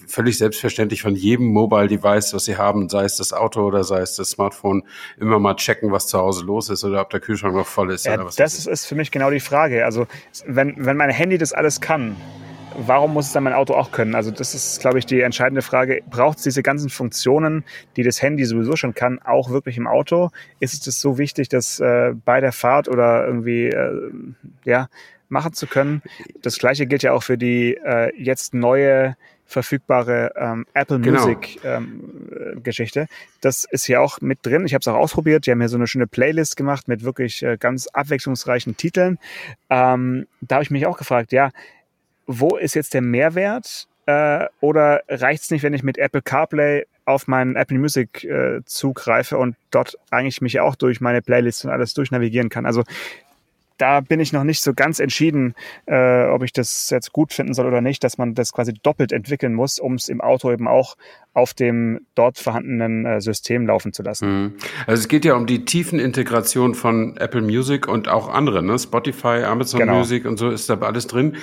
[0.07, 4.01] völlig selbstverständlich von jedem Mobile Device, was sie haben, sei es das Auto oder sei
[4.01, 4.83] es das Smartphone,
[5.19, 8.07] immer mal checken, was zu Hause los ist oder ob der Kühlschrank noch voll ist.
[8.07, 9.85] Ja, oder was das ist für mich genau die Frage.
[9.85, 10.07] Also
[10.47, 12.17] wenn, wenn mein Handy das alles kann,
[12.87, 14.15] warum muss es dann mein Auto auch können?
[14.15, 16.03] Also das ist, glaube ich, die entscheidende Frage.
[16.09, 17.65] Braucht es diese ganzen Funktionen,
[17.97, 20.31] die das Handy sowieso schon kann, auch wirklich im Auto?
[20.59, 24.11] Ist es das so wichtig, dass äh, bei der Fahrt oder irgendwie äh,
[24.65, 24.89] ja
[25.29, 26.03] machen zu können?
[26.43, 29.17] Das gleiche gilt ja auch für die äh, jetzt neue
[29.51, 31.27] verfügbare ähm, Apple genau.
[31.27, 33.09] Music ähm, Geschichte.
[33.41, 34.65] Das ist hier auch mit drin.
[34.65, 35.47] Ich habe es auch ausprobiert.
[35.47, 39.19] Die haben hier so eine schöne Playlist gemacht mit wirklich äh, ganz abwechslungsreichen Titeln.
[39.69, 41.51] Ähm, da habe ich mich auch gefragt, ja,
[42.31, 43.89] wo ist jetzt der Mehrwert?
[44.07, 48.61] Äh, oder reicht es nicht, wenn ich mit Apple CarPlay auf meinen Apple Music äh,
[48.65, 52.67] zugreife und dort eigentlich mich auch durch meine Playlist und alles durchnavigieren kann?
[52.67, 52.85] Also
[53.81, 55.55] da bin ich noch nicht so ganz entschieden,
[55.87, 59.13] äh, ob ich das jetzt gut finden soll oder nicht, dass man das quasi doppelt
[59.13, 60.97] entwickeln muss, um es im Auto eben auch
[61.33, 64.29] auf dem dort vorhandenen äh, System laufen zu lassen.
[64.29, 64.53] Mhm.
[64.87, 68.79] Also es geht ja um die tiefen Integration von Apple Music und auch andere, ne?
[68.79, 69.99] Spotify, Amazon genau.
[69.99, 71.37] Music und so ist da alles drin.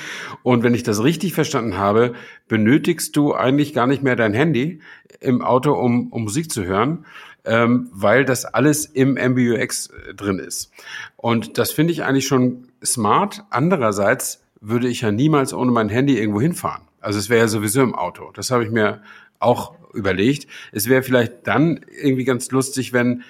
[0.43, 2.13] Und wenn ich das richtig verstanden habe,
[2.47, 4.81] benötigst du eigentlich gar nicht mehr dein Handy
[5.21, 7.05] im Auto, um, um Musik zu hören,
[7.47, 10.71] ähm, weil das alles im MBUX äh, drin ist.
[11.15, 13.43] Und das finde ich eigentlich schon smart.
[13.49, 16.83] Andererseits würde ich ja niemals ohne mein Handy irgendwo hinfahren.
[16.99, 18.31] Also es wäre ja sowieso im Auto.
[18.33, 19.01] Das habe ich mir
[19.39, 20.47] auch überlegt.
[20.71, 23.23] Es wäre vielleicht dann irgendwie ganz lustig, wenn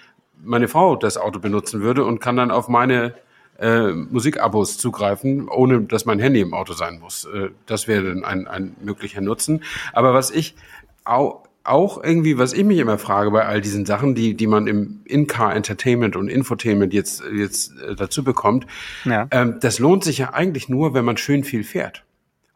[0.44, 3.14] meine Frau das Auto benutzen würde und kann dann auf meine
[3.60, 7.26] äh, Musikabos zugreifen, ohne dass mein Handy im Auto sein muss.
[7.26, 9.64] Äh, das wäre dann ein, ein möglicher Nutzen.
[9.94, 10.56] Aber was ich
[11.04, 14.68] auch auch irgendwie, was ich mich immer frage bei all diesen Sachen, die, die man
[14.68, 18.66] im In-Car Entertainment und Infotainment jetzt, jetzt äh, dazu bekommt,
[19.06, 19.28] ja.
[19.32, 22.04] ähm, das lohnt sich ja eigentlich nur, wenn man schön viel fährt.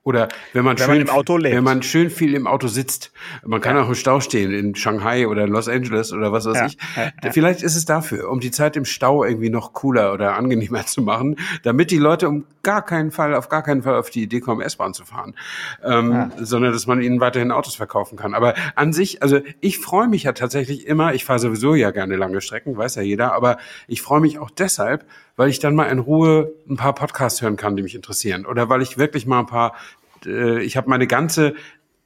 [0.04, 1.56] Oder wenn man, wenn schön, man im Auto lebt.
[1.56, 3.12] wenn man schön viel im Auto sitzt.
[3.46, 3.84] Man kann ja.
[3.84, 6.66] auch im Stau stehen in Shanghai oder Los Angeles oder was weiß ja.
[6.66, 6.78] ich.
[6.96, 7.32] Ja.
[7.32, 11.04] Vielleicht ist es dafür, um die Zeit im Stau irgendwie noch cooler oder angenehmer zu
[11.04, 14.40] machen, damit die Leute um gar keinen Fall, auf gar keinen Fall auf die Idee
[14.40, 15.36] kommen, S-Bahn zu fahren,
[15.84, 18.34] ähm, sondern dass man ihnen weiterhin Autos verkaufen kann.
[18.34, 21.14] Aber an sich, also ich freue mich ja tatsächlich immer.
[21.14, 23.34] Ich fahre sowieso ja gerne lange Strecken, weiß ja jeder.
[23.34, 27.41] Aber ich freue mich auch deshalb, weil ich dann mal in Ruhe ein paar Podcasts
[27.41, 28.46] hören kann, die mich interessieren.
[28.46, 29.76] Oder weil ich wirklich mal ein paar,
[30.26, 31.56] äh, ich habe meine ganze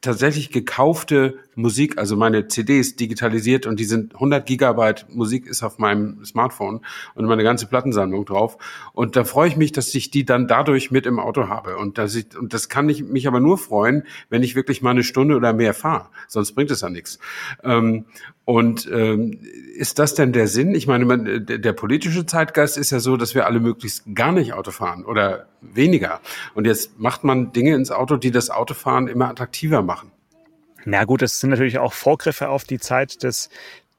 [0.02, 5.80] tatsächlich gekaufte Musik, also meine CDs digitalisiert und die sind 100 Gigabyte Musik ist auf
[5.80, 6.82] meinem Smartphone
[7.16, 8.58] und meine ganze Plattensammlung drauf.
[8.94, 11.78] Und da freue ich mich, dass ich die dann dadurch mit im Auto habe.
[11.78, 14.92] Und, dass ich, und das kann ich mich aber nur freuen, wenn ich wirklich mal
[14.92, 16.10] eine Stunde oder mehr fahre.
[16.28, 17.20] Sonst bringt es ja nichts.
[17.64, 18.06] Ähm,
[18.46, 19.40] und ähm,
[19.76, 20.76] ist das denn der Sinn?
[20.76, 24.32] Ich meine, man, der, der politische Zeitgeist ist ja so, dass wir alle möglichst gar
[24.32, 26.22] nicht Auto fahren oder weniger.
[26.54, 30.12] Und jetzt macht man Dinge ins Auto, die das Autofahren immer attraktiver machen.
[30.86, 33.50] Na gut, das sind natürlich auch Vorgriffe auf die Zeit des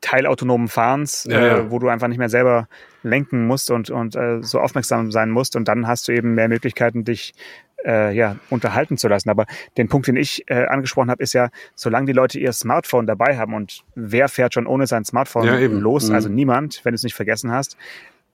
[0.00, 1.56] teilautonomen Fahrens, ja, ja.
[1.58, 2.68] Äh, wo du einfach nicht mehr selber
[3.02, 5.56] lenken musst und, und äh, so aufmerksam sein musst.
[5.56, 7.34] Und dann hast du eben mehr Möglichkeiten, dich
[7.84, 9.30] äh, ja, unterhalten zu lassen.
[9.30, 9.46] Aber
[9.76, 13.36] den Punkt, den ich äh, angesprochen habe, ist ja, solange die Leute ihr Smartphone dabei
[13.36, 16.08] haben und wer fährt schon ohne sein Smartphone ja, los?
[16.08, 16.14] Mhm.
[16.14, 17.76] Also niemand, wenn du es nicht vergessen hast.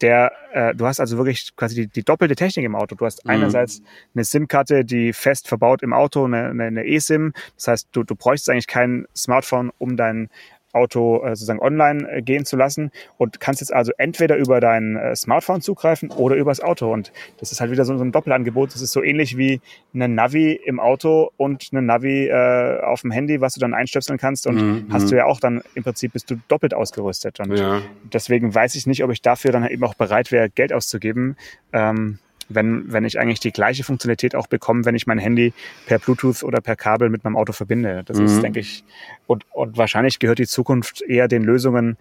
[0.03, 2.95] Der, äh, du hast also wirklich quasi die, die doppelte Technik im Auto.
[2.97, 3.31] Du hast mhm.
[3.31, 3.83] einerseits
[4.15, 7.33] eine SIM-Karte, die fest verbaut im Auto, eine, eine eSIM.
[7.57, 10.29] Das heißt, du, du bräuchst eigentlich kein Smartphone, um dein
[10.73, 14.97] Auto äh, sozusagen online äh, gehen zu lassen und kannst jetzt also entweder über dein
[14.97, 18.75] äh, Smartphone zugreifen oder übers Auto und das ist halt wieder so, so ein Doppelangebot.
[18.75, 19.61] Das ist so ähnlich wie
[19.95, 24.19] ein Navi im Auto und ein Navi äh, auf dem Handy, was du dann einstöpseln
[24.19, 24.87] kannst und mhm.
[24.93, 27.83] hast du ja auch dann im Prinzip bist du doppelt ausgerüstet und ja.
[28.13, 31.37] deswegen weiß ich nicht, ob ich dafür dann eben auch bereit wäre, Geld auszugeben.
[31.73, 32.19] Ähm,
[32.55, 35.53] wenn, wenn ich eigentlich die gleiche Funktionalität auch bekomme, wenn ich mein Handy
[35.87, 38.03] per Bluetooth oder per Kabel mit meinem Auto verbinde.
[38.05, 38.27] Das mhm.
[38.27, 38.85] ist, denke ich,
[39.27, 41.97] und, und wahrscheinlich gehört die Zukunft eher den Lösungen,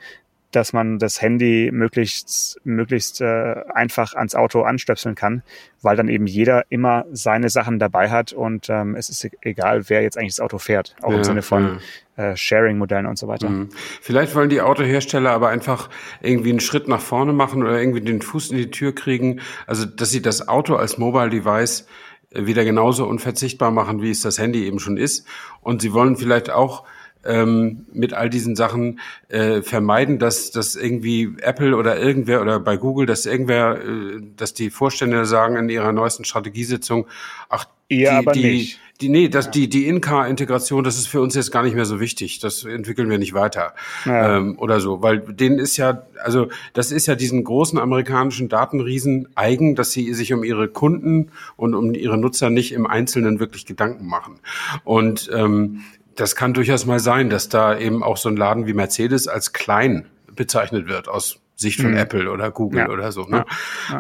[0.51, 5.43] dass man das Handy möglichst, möglichst äh, einfach ans Auto anstöpseln kann,
[5.81, 10.01] weil dann eben jeder immer seine Sachen dabei hat und ähm, es ist egal, wer
[10.01, 11.79] jetzt eigentlich das Auto fährt, auch ja, im Sinne von
[12.17, 12.31] ja.
[12.31, 13.49] äh, Sharing-Modellen und so weiter.
[13.49, 13.69] Mhm.
[14.01, 15.89] Vielleicht wollen die Autohersteller aber einfach
[16.21, 19.85] irgendwie einen Schritt nach vorne machen oder irgendwie den Fuß in die Tür kriegen, also
[19.85, 21.87] dass sie das Auto als Mobile Device
[22.33, 25.27] wieder genauso unverzichtbar machen, wie es das Handy eben schon ist.
[25.61, 26.85] Und sie wollen vielleicht auch
[27.25, 32.77] ähm, mit all diesen Sachen äh, vermeiden, dass, dass irgendwie Apple oder irgendwer oder bei
[32.77, 37.07] Google, dass irgendwer, äh, dass die Vorstände sagen in ihrer neuesten Strategiesitzung,
[37.49, 38.79] ach, Ihr die, aber die, nicht.
[39.01, 41.99] Die, nee, das, die, die In-Car-Integration, das ist für uns jetzt gar nicht mehr so
[41.99, 42.39] wichtig.
[42.39, 43.73] Das entwickeln wir nicht weiter.
[44.05, 44.37] Ja.
[44.37, 45.01] Ähm, oder so.
[45.01, 50.13] Weil denen ist ja, also das ist ja diesen großen amerikanischen Datenriesen eigen, dass sie
[50.13, 54.39] sich um ihre Kunden und um ihre Nutzer nicht im Einzelnen wirklich Gedanken machen.
[54.83, 55.81] Und ähm,
[56.15, 59.53] das kann durchaus mal sein, dass da eben auch so ein Laden wie Mercedes als
[59.53, 61.97] klein bezeichnet wird aus Sicht von Mhm.
[61.97, 62.89] Apple oder Google Ja.
[62.89, 63.23] oder so.
[63.25, 63.45] Ne?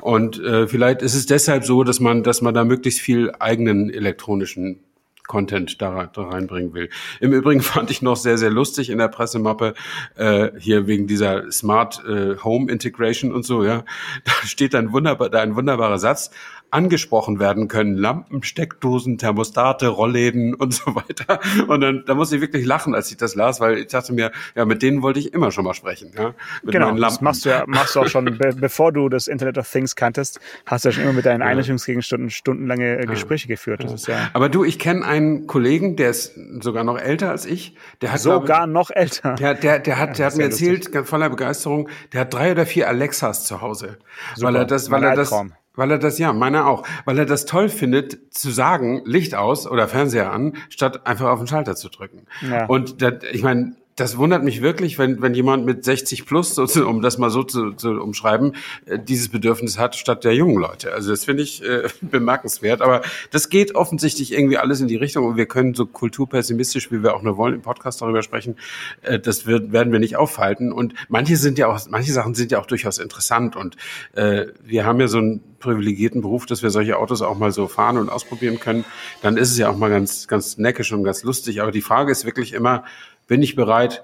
[0.01, 3.89] Und äh, vielleicht ist es deshalb so, dass man, dass man da möglichst viel eigenen
[3.91, 4.79] elektronischen
[5.27, 6.89] Content da, da reinbringen will.
[7.21, 9.75] Im Übrigen fand ich noch sehr, sehr lustig in der Pressemappe,
[10.15, 13.85] äh, hier wegen dieser Smart äh, Home Integration und so, ja,
[14.25, 16.31] da steht ein wunderbar, da ein wunderbarer Satz,
[16.71, 21.39] angesprochen werden können, Lampen, Steckdosen, Thermostate, Rollläden und so weiter.
[21.67, 24.31] Und dann, da muss ich wirklich lachen, als ich das las, weil ich dachte mir,
[24.55, 27.49] ja, mit denen wollte ich immer schon mal sprechen, ja, mit Genau, das machst du
[27.49, 30.89] ja machst du auch schon, be bevor du das Internet of Things kanntest, hast du
[30.89, 33.83] ja schon immer mit deinen Einrichtungsgegenständen stundenlange äh, Gespräche geführt.
[33.83, 37.45] Das ist ja Aber du, ich kenne einen Kollegen, der ist sogar noch älter als
[37.45, 39.35] ich, der hat sogar noch älter.
[39.35, 42.51] Der, der, der hat, der hat mir ja erzählt, ganz voller Begeisterung, der hat drei
[42.51, 43.97] oder vier Alexas zu Hause.
[44.35, 45.53] Super, Weil er das, weil er das, Albtraum.
[45.75, 49.67] Weil er das, ja, meiner auch, weil er das toll findet, zu sagen, Licht aus
[49.67, 52.25] oder Fernseher an, statt einfach auf den Schalter zu drücken.
[52.41, 52.65] Ja.
[52.65, 57.03] Und das, ich meine, das wundert mich wirklich, wenn, wenn jemand mit 60 plus, um
[57.03, 58.55] das mal so zu, zu umschreiben,
[58.87, 60.91] äh, dieses Bedürfnis hat, statt der jungen Leute.
[60.91, 62.81] Also das finde ich äh, bemerkenswert.
[62.81, 67.03] Aber das geht offensichtlich irgendwie alles in die Richtung und wir können so kulturpessimistisch, wie
[67.03, 68.55] wir auch nur wollen, im Podcast darüber sprechen,
[69.03, 70.71] äh, das wird, werden wir nicht aufhalten.
[70.71, 73.77] Und manche sind ja auch, manche Sachen sind ja auch durchaus interessant und
[74.13, 77.67] äh, wir haben ja so einen privilegierten Beruf, dass wir solche Autos auch mal so
[77.67, 78.83] fahren und ausprobieren können.
[79.21, 81.61] Dann ist es ja auch mal ganz, ganz neckisch und ganz lustig.
[81.61, 82.83] Aber die Frage ist wirklich immer,
[83.31, 84.03] bin ich bereit,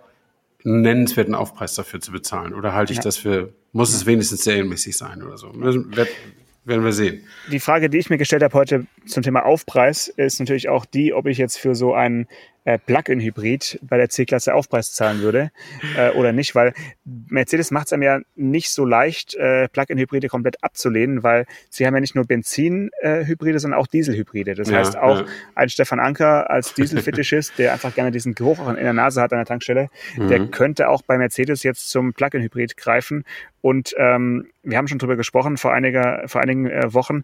[0.63, 2.53] einen nennenswerten Aufpreis dafür zu bezahlen?
[2.53, 5.51] Oder halte ich das für, muss es wenigstens serienmäßig sein oder so?
[5.53, 7.27] Werden wir sehen.
[7.51, 11.13] Die Frage, die ich mir gestellt habe heute zum Thema Aufpreis, ist natürlich auch die,
[11.13, 12.29] ob ich jetzt für so einen
[12.67, 15.51] äh, Plug-in-Hybrid bei der C-Klasse Aufpreis zahlen würde
[15.95, 16.73] äh, oder nicht, weil
[17.05, 21.93] Mercedes macht es einem ja nicht so leicht, äh, Plug-in-Hybride komplett abzulehnen, weil sie haben
[21.93, 24.53] ja nicht nur Benzin-Hybride, sondern auch Diesel-Hybride.
[24.55, 25.25] Das Ja, heißt auch ja.
[25.55, 29.31] ein Stefan Anker als Diesel-Fetischist, der einfach gerne diesen Geruch auch in der Nase hat
[29.31, 30.51] an der Tankstelle, der Mhm.
[30.51, 33.23] könnte auch bei Mercedes jetzt zum Plug-in-Hybrid greifen.
[33.61, 37.23] Und ähm, wir haben schon drüber gesprochen vor, einiger, vor einigen äh, Wochen,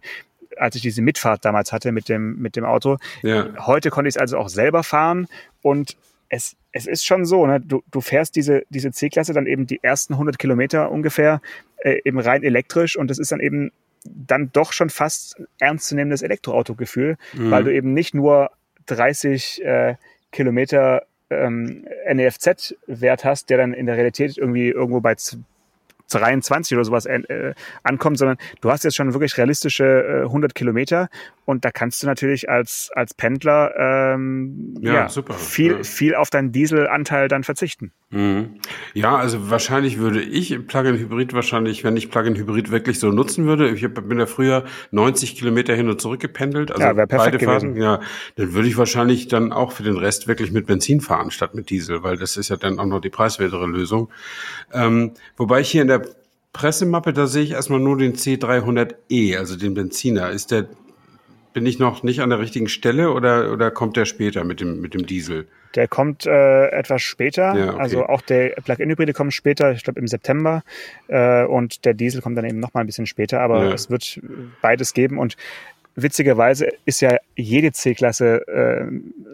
[0.58, 2.98] als ich diese Mitfahrt damals hatte mit dem, mit dem Auto.
[3.22, 3.48] Ja.
[3.66, 5.26] Heute konnte ich es also auch selber fahren
[5.62, 5.96] und
[6.28, 7.60] es, es ist schon so, ne?
[7.60, 11.40] du, du fährst diese, diese C-Klasse dann eben die ersten 100 Kilometer ungefähr
[11.78, 13.70] äh, eben rein elektrisch und das ist dann eben
[14.04, 18.50] dann doch schon fast ein ernstzunehmendes Elektroautogefühl, weil du eben nicht nur
[18.86, 19.94] 30 äh,
[20.30, 25.14] Kilometer ähm, NEFZ-Wert hast, der dann in der Realität irgendwie irgendwo bei
[26.10, 31.08] 23 oder sowas äh, ankommt, sondern du hast jetzt schon wirklich realistische äh, 100 Kilometer
[31.46, 35.82] und da kannst du natürlich als, als Pendler ähm, Ja, ja, super, viel, ja.
[35.82, 37.92] viel auf deinen Dieselanteil dann verzichten.
[38.10, 38.60] Mhm.
[38.94, 43.82] Ja, also wahrscheinlich würde ich Plug-in-Hybrid wahrscheinlich, wenn ich Plug-in-Hybrid wirklich so nutzen würde, ich
[43.92, 47.76] bin ja früher 90 Kilometer hin und zurück gependelt, also Ja, beide gewesen.
[47.76, 48.00] ja,
[48.36, 51.70] dann würde ich wahrscheinlich dann auch für den Rest wirklich mit Benzin fahren statt mit
[51.70, 54.10] Diesel, weil das ist ja dann auch noch die preiswertere Lösung.
[54.72, 56.03] Ähm, wobei ich hier in der
[56.54, 60.30] Pressemappe, da sehe ich erstmal nur den C300E, also den Benziner.
[60.30, 60.66] Ist der,
[61.52, 64.80] bin ich noch nicht an der richtigen Stelle oder, oder kommt der später mit dem,
[64.80, 65.46] mit dem Diesel?
[65.74, 67.56] Der kommt äh, etwas später.
[67.56, 67.80] Ja, okay.
[67.80, 70.62] Also auch der Plug-in-Hybride kommt später, ich glaube im September.
[71.08, 73.40] Äh, und der Diesel kommt dann eben noch mal ein bisschen später.
[73.40, 73.72] Aber Ja.
[73.72, 74.20] es wird
[74.62, 75.18] beides geben.
[75.18, 75.36] Und
[75.96, 78.86] witzigerweise ist ja jede C-Klasse äh,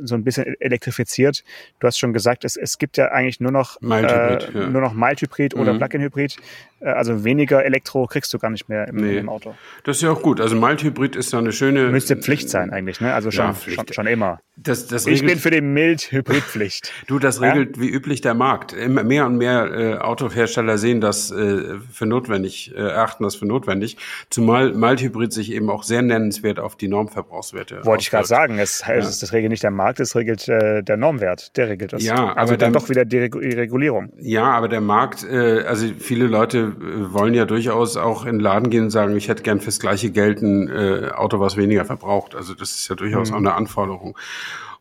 [0.02, 1.44] so ein bisschen elektrifiziert.
[1.78, 4.66] Du hast schon gesagt, es, es gibt ja eigentlich nur noch Mild-Hybrid, äh, ja.
[4.68, 5.78] nur noch Mild-Hybrid oder Mhm.
[5.78, 6.36] Plug-in-Hybrid.
[6.80, 9.18] Äh, also weniger Elektro kriegst du gar nicht mehr im, Nee.
[9.18, 9.54] im Auto.
[9.84, 10.40] Das ist ja auch gut.
[10.40, 11.88] Also Mild-Hybrid ist ja eine schöne.
[11.88, 13.12] Müsste Pflicht sein eigentlich, ne?
[13.14, 14.40] Also schon, Ja, schon, schon immer.
[14.56, 16.92] Das, das Ich regelt, bin für die Mild-Hybrid-Pflicht.
[17.06, 18.72] du, das regelt wie üblich der Markt.
[18.72, 23.46] Immer mehr und mehr äh, Autohersteller sehen das äh, für notwendig, äh, erachten das für
[23.46, 23.96] notwendig.
[24.30, 28.82] Zumal Mild-Hybrid sich eben auch sehr nennenswert auf die Normverbrauchswerte Wollte ich gerade sagen, es,
[28.88, 32.02] es, das regelt nicht der Markt, es regelt äh, der Normwert, der regelt das.
[32.02, 34.12] Ja, also aber dann dann- doch wieder die, Regu- die Regulierung.
[34.18, 38.40] Ja, aber der Markt, äh, also viele Leute äh, wollen ja durchaus auch in den
[38.40, 41.84] Laden gehen und sagen, ich hätte gern fürs gleiche Geld ein äh, Auto, was weniger
[41.84, 42.34] verbraucht.
[42.34, 44.16] Also das ist ja durchaus auch eine Anforderung.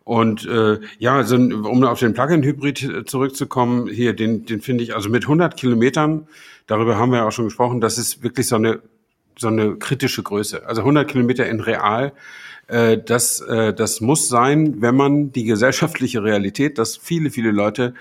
[0.04, 4.84] Und äh, ja, so, ein- um auf den Plug-in-Hybrid äh, zurückzukommen, hier, den, den finde
[4.84, 6.28] ich, also mit 100 Kilometern,
[6.66, 8.80] darüber haben wir ja auch schon gesprochen, das ist wirklich so eine
[9.40, 10.68] so eine kritische Größe.
[10.68, 12.14] Also 100 Kilometer in real,
[12.68, 17.94] äh, das, äh, das muss sein, wenn man die gesellschaftliche Realität, dass viele, viele Leute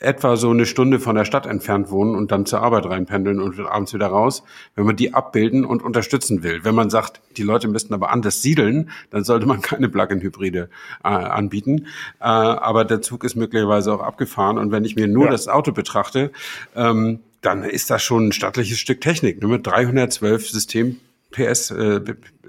[0.00, 3.60] etwa so eine Stunde von der Stadt entfernt wohnen und dann zur Arbeit reinpendeln und
[3.60, 4.42] abends wieder raus,
[4.74, 6.64] wenn man die abbilden und unterstützen will.
[6.64, 10.70] Wenn man sagt, die Leute müssten aber anders siedeln, dann sollte man keine Plug-in-Hybride
[11.04, 11.86] äh, anbieten.
[12.18, 14.56] Äh, aber der Zug ist möglicherweise auch abgefahren.
[14.56, 15.30] Und wenn ich mir nur ja.
[15.30, 16.32] das Auto betrachte,
[16.74, 19.40] ähm, dann ist das schon ein stattliches Stück Technik.
[19.40, 21.00] Nur mit 312 System
[21.30, 22.00] PS, äh,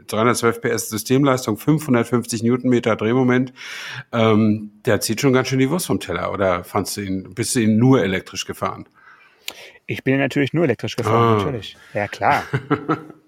[0.08, 3.54] 312 PS Systemleistung, 550 Newtonmeter Drehmoment.
[4.12, 6.32] Ähm, der zieht schon ganz schön die Wurst vom Teller.
[6.32, 8.86] Oder fandst du ihn, bist du ihn nur elektrisch gefahren?
[9.86, 11.38] Ich bin natürlich nur elektrisch gefahren, ah.
[11.38, 11.78] natürlich.
[11.94, 12.44] Ja, klar.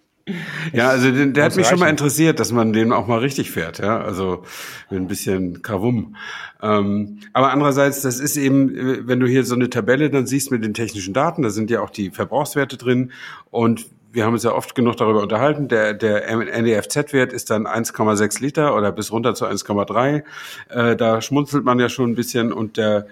[0.72, 1.78] ja, also der, der hat mich reichen.
[1.78, 4.00] schon mal interessiert, dass man den auch mal richtig fährt, ja.
[4.00, 4.44] Also
[4.90, 6.16] ein bisschen Krawum.
[6.62, 10.64] Ähm, aber andererseits, das ist eben, wenn du hier so eine Tabelle dann siehst mit
[10.64, 13.12] den technischen Daten, da sind ja auch die Verbrauchswerte drin
[13.52, 18.42] und wir haben uns ja oft genug darüber unterhalten, der, der NDFZ-Wert ist dann 1,6
[18.42, 20.24] Liter oder bis runter zu 1,3.
[20.70, 23.08] Äh, da schmunzelt man ja schon ein bisschen und der,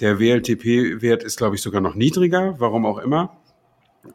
[0.00, 3.36] der WLTP-Wert ist, glaube ich, sogar noch niedriger, warum auch immer.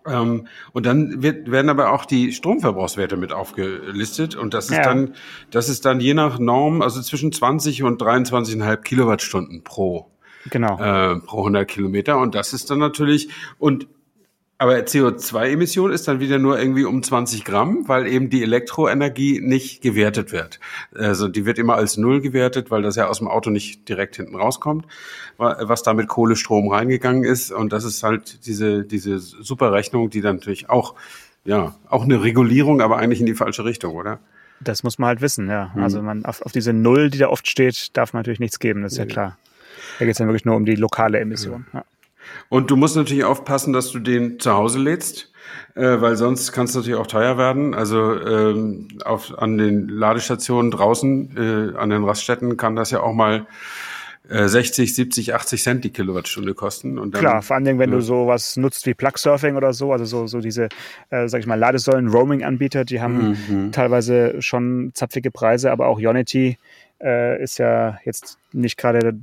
[0.06, 4.84] Ähm, und dann wird, werden aber auch die Stromverbrauchswerte mit aufgelistet und das ist ja.
[4.84, 5.16] dann,
[5.50, 10.12] das ist dann je nach Norm, also zwischen 20 und 23,5 Kilowattstunden pro
[10.50, 10.80] genau.
[10.80, 13.88] Äh, pro 100 Kilometer und das ist dann natürlich und
[14.62, 19.82] aber CO2-Emission ist dann wieder nur irgendwie um 20 Gramm, weil eben die Elektroenergie nicht
[19.82, 20.60] gewertet wird.
[20.93, 24.17] Also die wird immer als Null gewertet, weil das ja aus dem Auto nicht direkt
[24.17, 24.86] hinten rauskommt,
[25.38, 27.52] was da mit Kohlestrom reingegangen ist.
[27.52, 30.93] Und das ist halt diese, diese super Rechnung, die dann natürlich auch,
[31.43, 34.19] ja, auch eine Regulierung, aber eigentlich in die falsche Richtung, oder?
[34.60, 35.71] Das muss man halt wissen, ja.
[35.74, 35.82] Mhm.
[35.82, 38.84] Also man auf, auf diese Null, die da oft steht, darf man natürlich nichts geben,
[38.84, 39.38] das ist ja, ja klar.
[39.97, 41.65] Da geht es dann wirklich nur um die lokale Emission.
[41.74, 41.84] Ja.
[42.50, 45.32] Und du musst natürlich aufpassen, dass du den zu Hause lädst,
[45.76, 47.74] äh, weil sonst kann es natürlich auch teuer werden.
[47.74, 53.14] Also ähm, auf, an den Ladestationen draußen, äh, an den Raststätten kann das ja auch
[53.14, 53.48] mal
[54.34, 56.98] 60, 70, 80 Cent die Kilowattstunde kosten.
[56.98, 57.98] Und dann, Klar, vor allen Dingen, wenn ja.
[57.98, 60.70] du sowas nutzt wie Plug-Surfing oder so, also so, so diese,
[61.10, 63.72] äh, sag ich mal, Ladesäulen-Roaming-Anbieter, die haben mhm.
[63.72, 66.58] teilweise schon zapfige Preise, aber auch Unity
[67.02, 69.14] äh, ist ja jetzt nicht gerade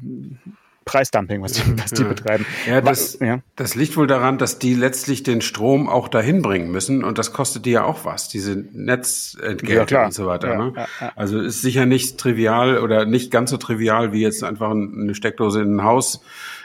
[0.88, 2.08] Preisdumping, was die, was die ja.
[2.08, 2.46] betreiben.
[2.66, 3.40] Ja das, ja.
[3.56, 7.32] das liegt wohl daran, dass die letztlich den Strom auch dahin bringen müssen und das
[7.32, 10.56] kostet die ja auch was, diese Netzentgelte ja, und so weiter.
[10.56, 10.86] ne?
[11.14, 15.60] Also ist sicher nicht trivial oder nicht ganz so trivial wie jetzt einfach eine Steckdose
[15.60, 16.22] in ein Haus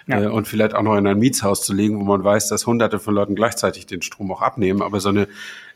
[0.07, 2.99] äh, und vielleicht auch noch in ein Mietshaus zu legen, wo man weiß, dass hunderte
[2.99, 4.81] von Leuten gleichzeitig den Strom auch abnehmen.
[4.81, 5.27] Aber so eine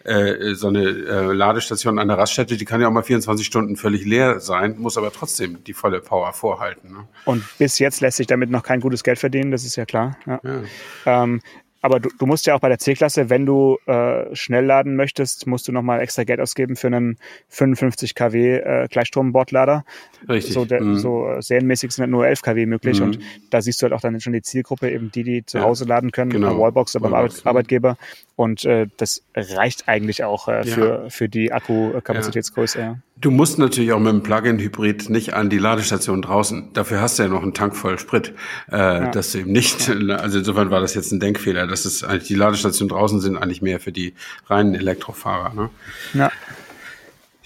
[0.03, 3.75] äh, so eine äh, Ladestation an der Raststätte, die kann ja auch mal 24 Stunden
[3.75, 6.91] völlig leer sein, muss aber trotzdem die volle Power vorhalten.
[6.91, 7.07] Ne?
[7.25, 10.17] Und bis jetzt lässt sich damit noch kein gutes Geld verdienen, das ist ja klar.
[10.25, 10.39] Ja.
[10.43, 11.23] Ja.
[11.23, 11.41] Ähm,
[11.81, 15.45] aber du, du musst ja auch bei der C-Klasse, wenn du äh, schnell laden möchtest,
[15.47, 17.17] musst du nochmal extra Geld ausgeben für einen
[17.49, 19.86] 55 kW äh, Gleichstrom-Bordlader.
[20.27, 20.53] Richtig.
[20.53, 20.97] So, der, mhm.
[20.97, 23.05] so äh, serienmäßig sind halt nur 11 kW möglich mhm.
[23.05, 23.19] und
[23.51, 26.12] da siehst du halt auch dann schon die Zielgruppe, eben die, die zu Hause laden
[26.12, 26.60] können, genau.
[26.60, 27.97] Wallbox oder beim Arbeit, Arbeitgeber.
[28.38, 31.10] Und äh, das reicht eigentlich auch äh, für, ja.
[31.10, 32.80] für die Akkukapazitätsgröße.
[32.80, 32.97] Ja.
[33.19, 36.69] Du musst natürlich auch mit dem Plug-in-Hybrid nicht an die Ladestation draußen.
[36.73, 38.36] Dafür hast du ja noch einen Tank voll Sprit.
[38.71, 39.12] Äh, ja.
[39.12, 39.89] Das eben nicht.
[40.17, 41.65] Also insofern war das jetzt ein Denkfehler.
[41.65, 44.13] Das ist eigentlich die Ladestationen draußen sind eigentlich mehr für die
[44.45, 45.56] reinen Elektrofahrer.
[45.56, 45.69] Ne?
[46.13, 46.32] Ja.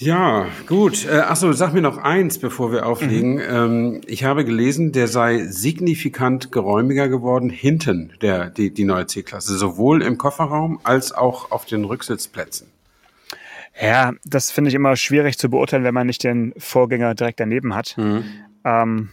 [0.02, 1.06] Ja, gut.
[1.06, 3.36] Äh, achso, sag mir noch eins, bevor wir auflegen.
[3.36, 3.42] Mhm.
[3.42, 9.56] Ähm, ich habe gelesen, der sei signifikant geräumiger geworden hinten, der, die, die neue C-Klasse,
[9.56, 12.68] sowohl im Kofferraum als auch auf den Rücksitzplätzen.
[13.80, 17.76] Ja, das finde ich immer schwierig zu beurteilen, wenn man nicht den Vorgänger direkt daneben
[17.76, 17.96] hat.
[17.98, 18.24] Mhm.
[18.66, 19.10] Ähm,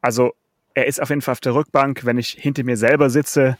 [0.00, 0.32] also
[0.74, 2.04] er ist auf jeden Fall auf der Rückbank.
[2.04, 3.56] Wenn ich hinter mir selber sitze,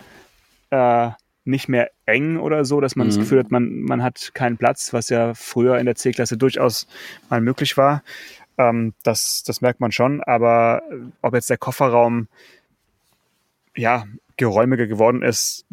[0.71, 1.11] äh,
[1.51, 3.11] nicht mehr eng oder so, dass man mhm.
[3.11, 6.87] das Gefühl hat, man, man hat keinen Platz, was ja früher in der C-Klasse durchaus
[7.29, 8.03] mal möglich war.
[8.59, 10.83] Ähm, das, das merkt man schon, aber
[11.23, 12.29] ob jetzt der Kofferraum
[13.77, 14.05] ja,
[14.37, 15.67] geräumiger geworden ist,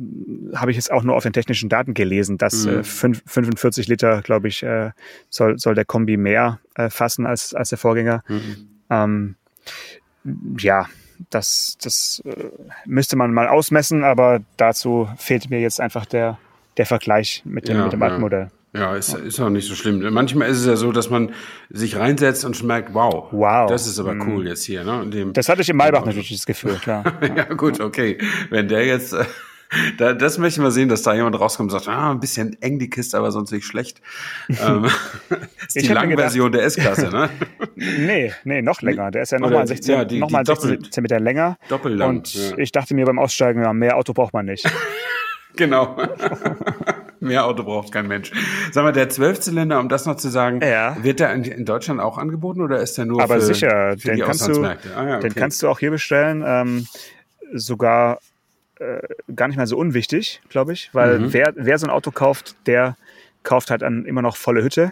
[0.53, 2.79] habe ich jetzt auch nur auf den technischen Daten gelesen, dass mhm.
[2.79, 4.91] äh, 5, 45 Liter, glaube ich, äh,
[5.29, 8.23] soll, soll der Kombi mehr äh, fassen als, als der Vorgänger.
[8.27, 8.67] Mhm.
[8.89, 9.35] Ähm,
[10.57, 10.87] ja,
[11.29, 12.45] das, das äh,
[12.85, 16.37] müsste man mal ausmessen, aber dazu fehlt mir jetzt einfach der,
[16.77, 18.51] der Vergleich mit dem, ja, mit dem alten Modell.
[18.73, 20.01] Ja, ist, ist auch nicht so schlimm.
[20.13, 21.31] Manchmal ist es ja so, dass man
[21.69, 23.69] sich reinsetzt und merkt, wow, wow.
[23.69, 24.27] das ist aber mhm.
[24.27, 24.83] cool jetzt hier.
[24.83, 25.07] Ne?
[25.07, 27.03] Dem, das hatte ich im Maybach natürlich das Gefühl, klar.
[27.21, 27.27] ja.
[27.35, 28.17] ja, gut, okay.
[28.49, 29.25] Wenn der jetzt äh,
[29.97, 32.61] da, das möchte ich mal sehen, dass da jemand rauskommt und sagt, ah, ein bisschen
[32.61, 34.01] eng die Kiste, aber sonst nicht schlecht.
[34.49, 34.85] ähm,
[35.67, 37.29] ist die Langversion der S-Klasse, ne?
[37.75, 39.11] nee, nee, noch länger.
[39.11, 41.57] Der ist ja nochmal 16, ja, die, noch die 16 Zentimeter länger.
[41.69, 42.09] Doppellang.
[42.09, 42.57] Und ja.
[42.57, 44.69] ich dachte mir beim Aussteigen, ja, mehr Auto braucht man nicht.
[45.55, 45.97] genau.
[47.19, 48.31] Mehr Auto braucht kein Mensch.
[48.71, 50.95] Sag mal, der Zwölfzylinder, um das noch zu sagen, Ja.
[51.03, 54.17] wird der in, Deutschland auch angeboten oder ist der nur Aber für, sicher, für den
[54.17, 54.95] die kannst, du, Auslandsmärkte?
[54.95, 55.39] Ah, ja, den okay.
[55.39, 56.43] kannst du auch hier bestellen.
[56.45, 56.87] Ähm,
[57.53, 58.19] sogar
[58.79, 58.99] äh,
[59.35, 61.33] gar nicht mal so unwichtig, glaube ich, weil Mhm.
[61.33, 62.95] wer, wer so ein Auto kauft, der
[63.43, 64.91] kauft halt dann immer noch volle Hütte.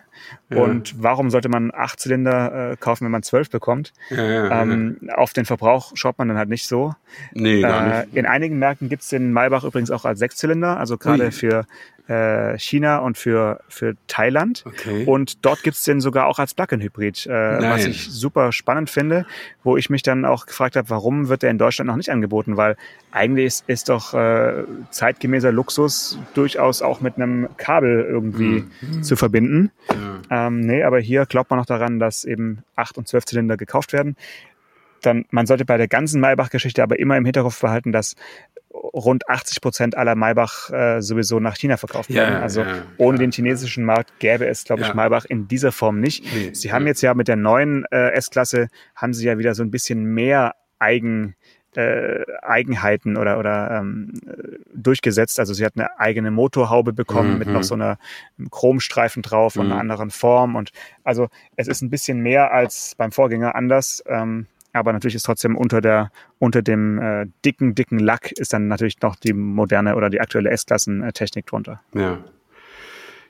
[0.50, 0.58] Ja.
[0.62, 3.92] Und warum sollte man acht Zylinder äh, kaufen, wenn man zwölf bekommt?
[4.10, 4.62] ja, ja.
[4.62, 6.96] Ähm, auf den Verbrauch schaut man dann halt nicht so.
[7.34, 8.16] nee, gar Äh, nicht.
[8.16, 11.66] in einigen Märkten gibt's den Maybach übrigens auch als Sechszylinder, also gerade für
[12.08, 14.64] äh, China und für, für Thailand.
[14.66, 15.06] Okay.
[15.06, 19.26] Und dort gibt's den sogar auch als Plug-in-Hybrid, äh, was ich super spannend finde,
[19.64, 22.58] wo ich mich dann auch gefragt habe, warum wird der in Deutschland noch nicht angeboten?
[22.58, 22.78] Weil
[23.12, 29.04] eigentlich ist, ist doch äh, zeitgemäßer Luxus durchaus auch mit einem Kabel irgendwie Mhm.
[29.04, 29.72] zu verbinden.
[30.30, 30.48] ja.
[30.48, 33.94] Ähm, nee, aber hier glaubt man noch daran, dass eben 8 und 12 Zylinder gekauft
[33.94, 34.16] werden.
[35.02, 38.16] Dann, man sollte bei der ganzen Maybach-Geschichte aber immer im Hinterkopf behalten, dass
[38.94, 42.36] rund 80 Prozent aller Maybach äh, sowieso nach China verkauft Ja, werden.
[42.44, 43.22] Also ja, ohne ja.
[43.22, 44.94] den chinesischen Markt gäbe es, glaube ich, Ja.
[44.94, 46.24] Maybach in dieser Form nicht.
[46.34, 46.90] Nee, Sie haben ja.
[46.90, 50.56] jetzt ja mit der neuen äh, S-Klasse, haben sie ja wieder so ein bisschen mehr
[50.80, 51.36] Eigen,
[51.76, 55.40] äh, Eigenheiten oder, oder ähm, äh, durchgesetzt.
[55.40, 57.54] Also sie hat eine eigene Motorhaube bekommen mit Mhm.
[57.54, 57.98] noch so einer
[58.52, 59.72] Chromstreifen drauf und Mhm.
[59.74, 60.56] einer anderen Form.
[60.56, 60.72] Und
[61.04, 64.04] also es ist ein bisschen mehr als beim Vorgänger anders.
[64.08, 68.68] Ähm, aber natürlich ist trotzdem unter der unter dem äh, dicken dicken Lack ist dann
[68.68, 71.82] natürlich noch die moderne oder die aktuelle S-Klassen-Technik drunter.
[71.94, 72.20] Ja.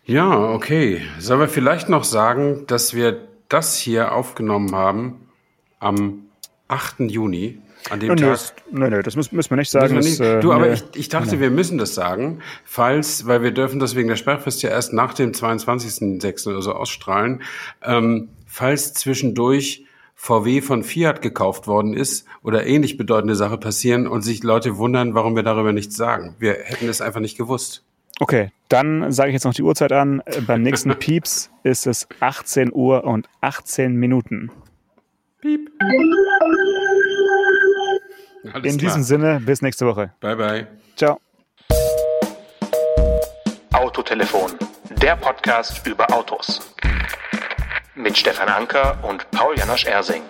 [0.06, 1.02] Ja, okay.
[1.18, 5.28] Sollen wir vielleicht noch sagen, dass wir das hier aufgenommen haben
[5.80, 6.26] am
[6.68, 7.00] 8.
[7.12, 8.30] Juni, an dem Nö, Tag.
[8.30, 9.90] das, nö, nö, das müssen, müssen wir nicht sagen.
[9.94, 10.20] Wir das, nicht.
[10.20, 10.74] äh, du, aber nö.
[10.74, 14.62] ich, ich dachte, wir müssen das sagen, falls, weil wir dürfen das wegen der Sperrfrist
[14.64, 16.50] ja erst nach dem 22.06.
[16.50, 17.42] oder so ausstrahlen,
[17.84, 19.85] ähm, falls zwischendurch
[20.16, 25.14] VW von Fiat gekauft worden ist oder ähnlich bedeutende Sache passieren und sich Leute wundern,
[25.14, 26.36] warum wir darüber nichts sagen.
[26.40, 27.84] Wir hätten es einfach nicht gewusst.
[28.20, 30.24] Okay, dann sage ich jetzt noch die Uhrzeit an.
[30.48, 34.52] Beim nächsten Pieps ist es 18 Uhr und 18 Minuten.
[35.42, 35.70] Piep.
[38.54, 38.90] Alles In klar.
[38.90, 40.14] diesem Sinne, bis nächste Woche.
[40.22, 40.68] Bye bye.
[40.96, 41.20] Ciao.
[43.74, 44.52] Autotelefon,
[45.02, 46.74] der Podcast über Autos.
[47.98, 50.24] Mit Stefan Anker und Paul Janosch Ersing.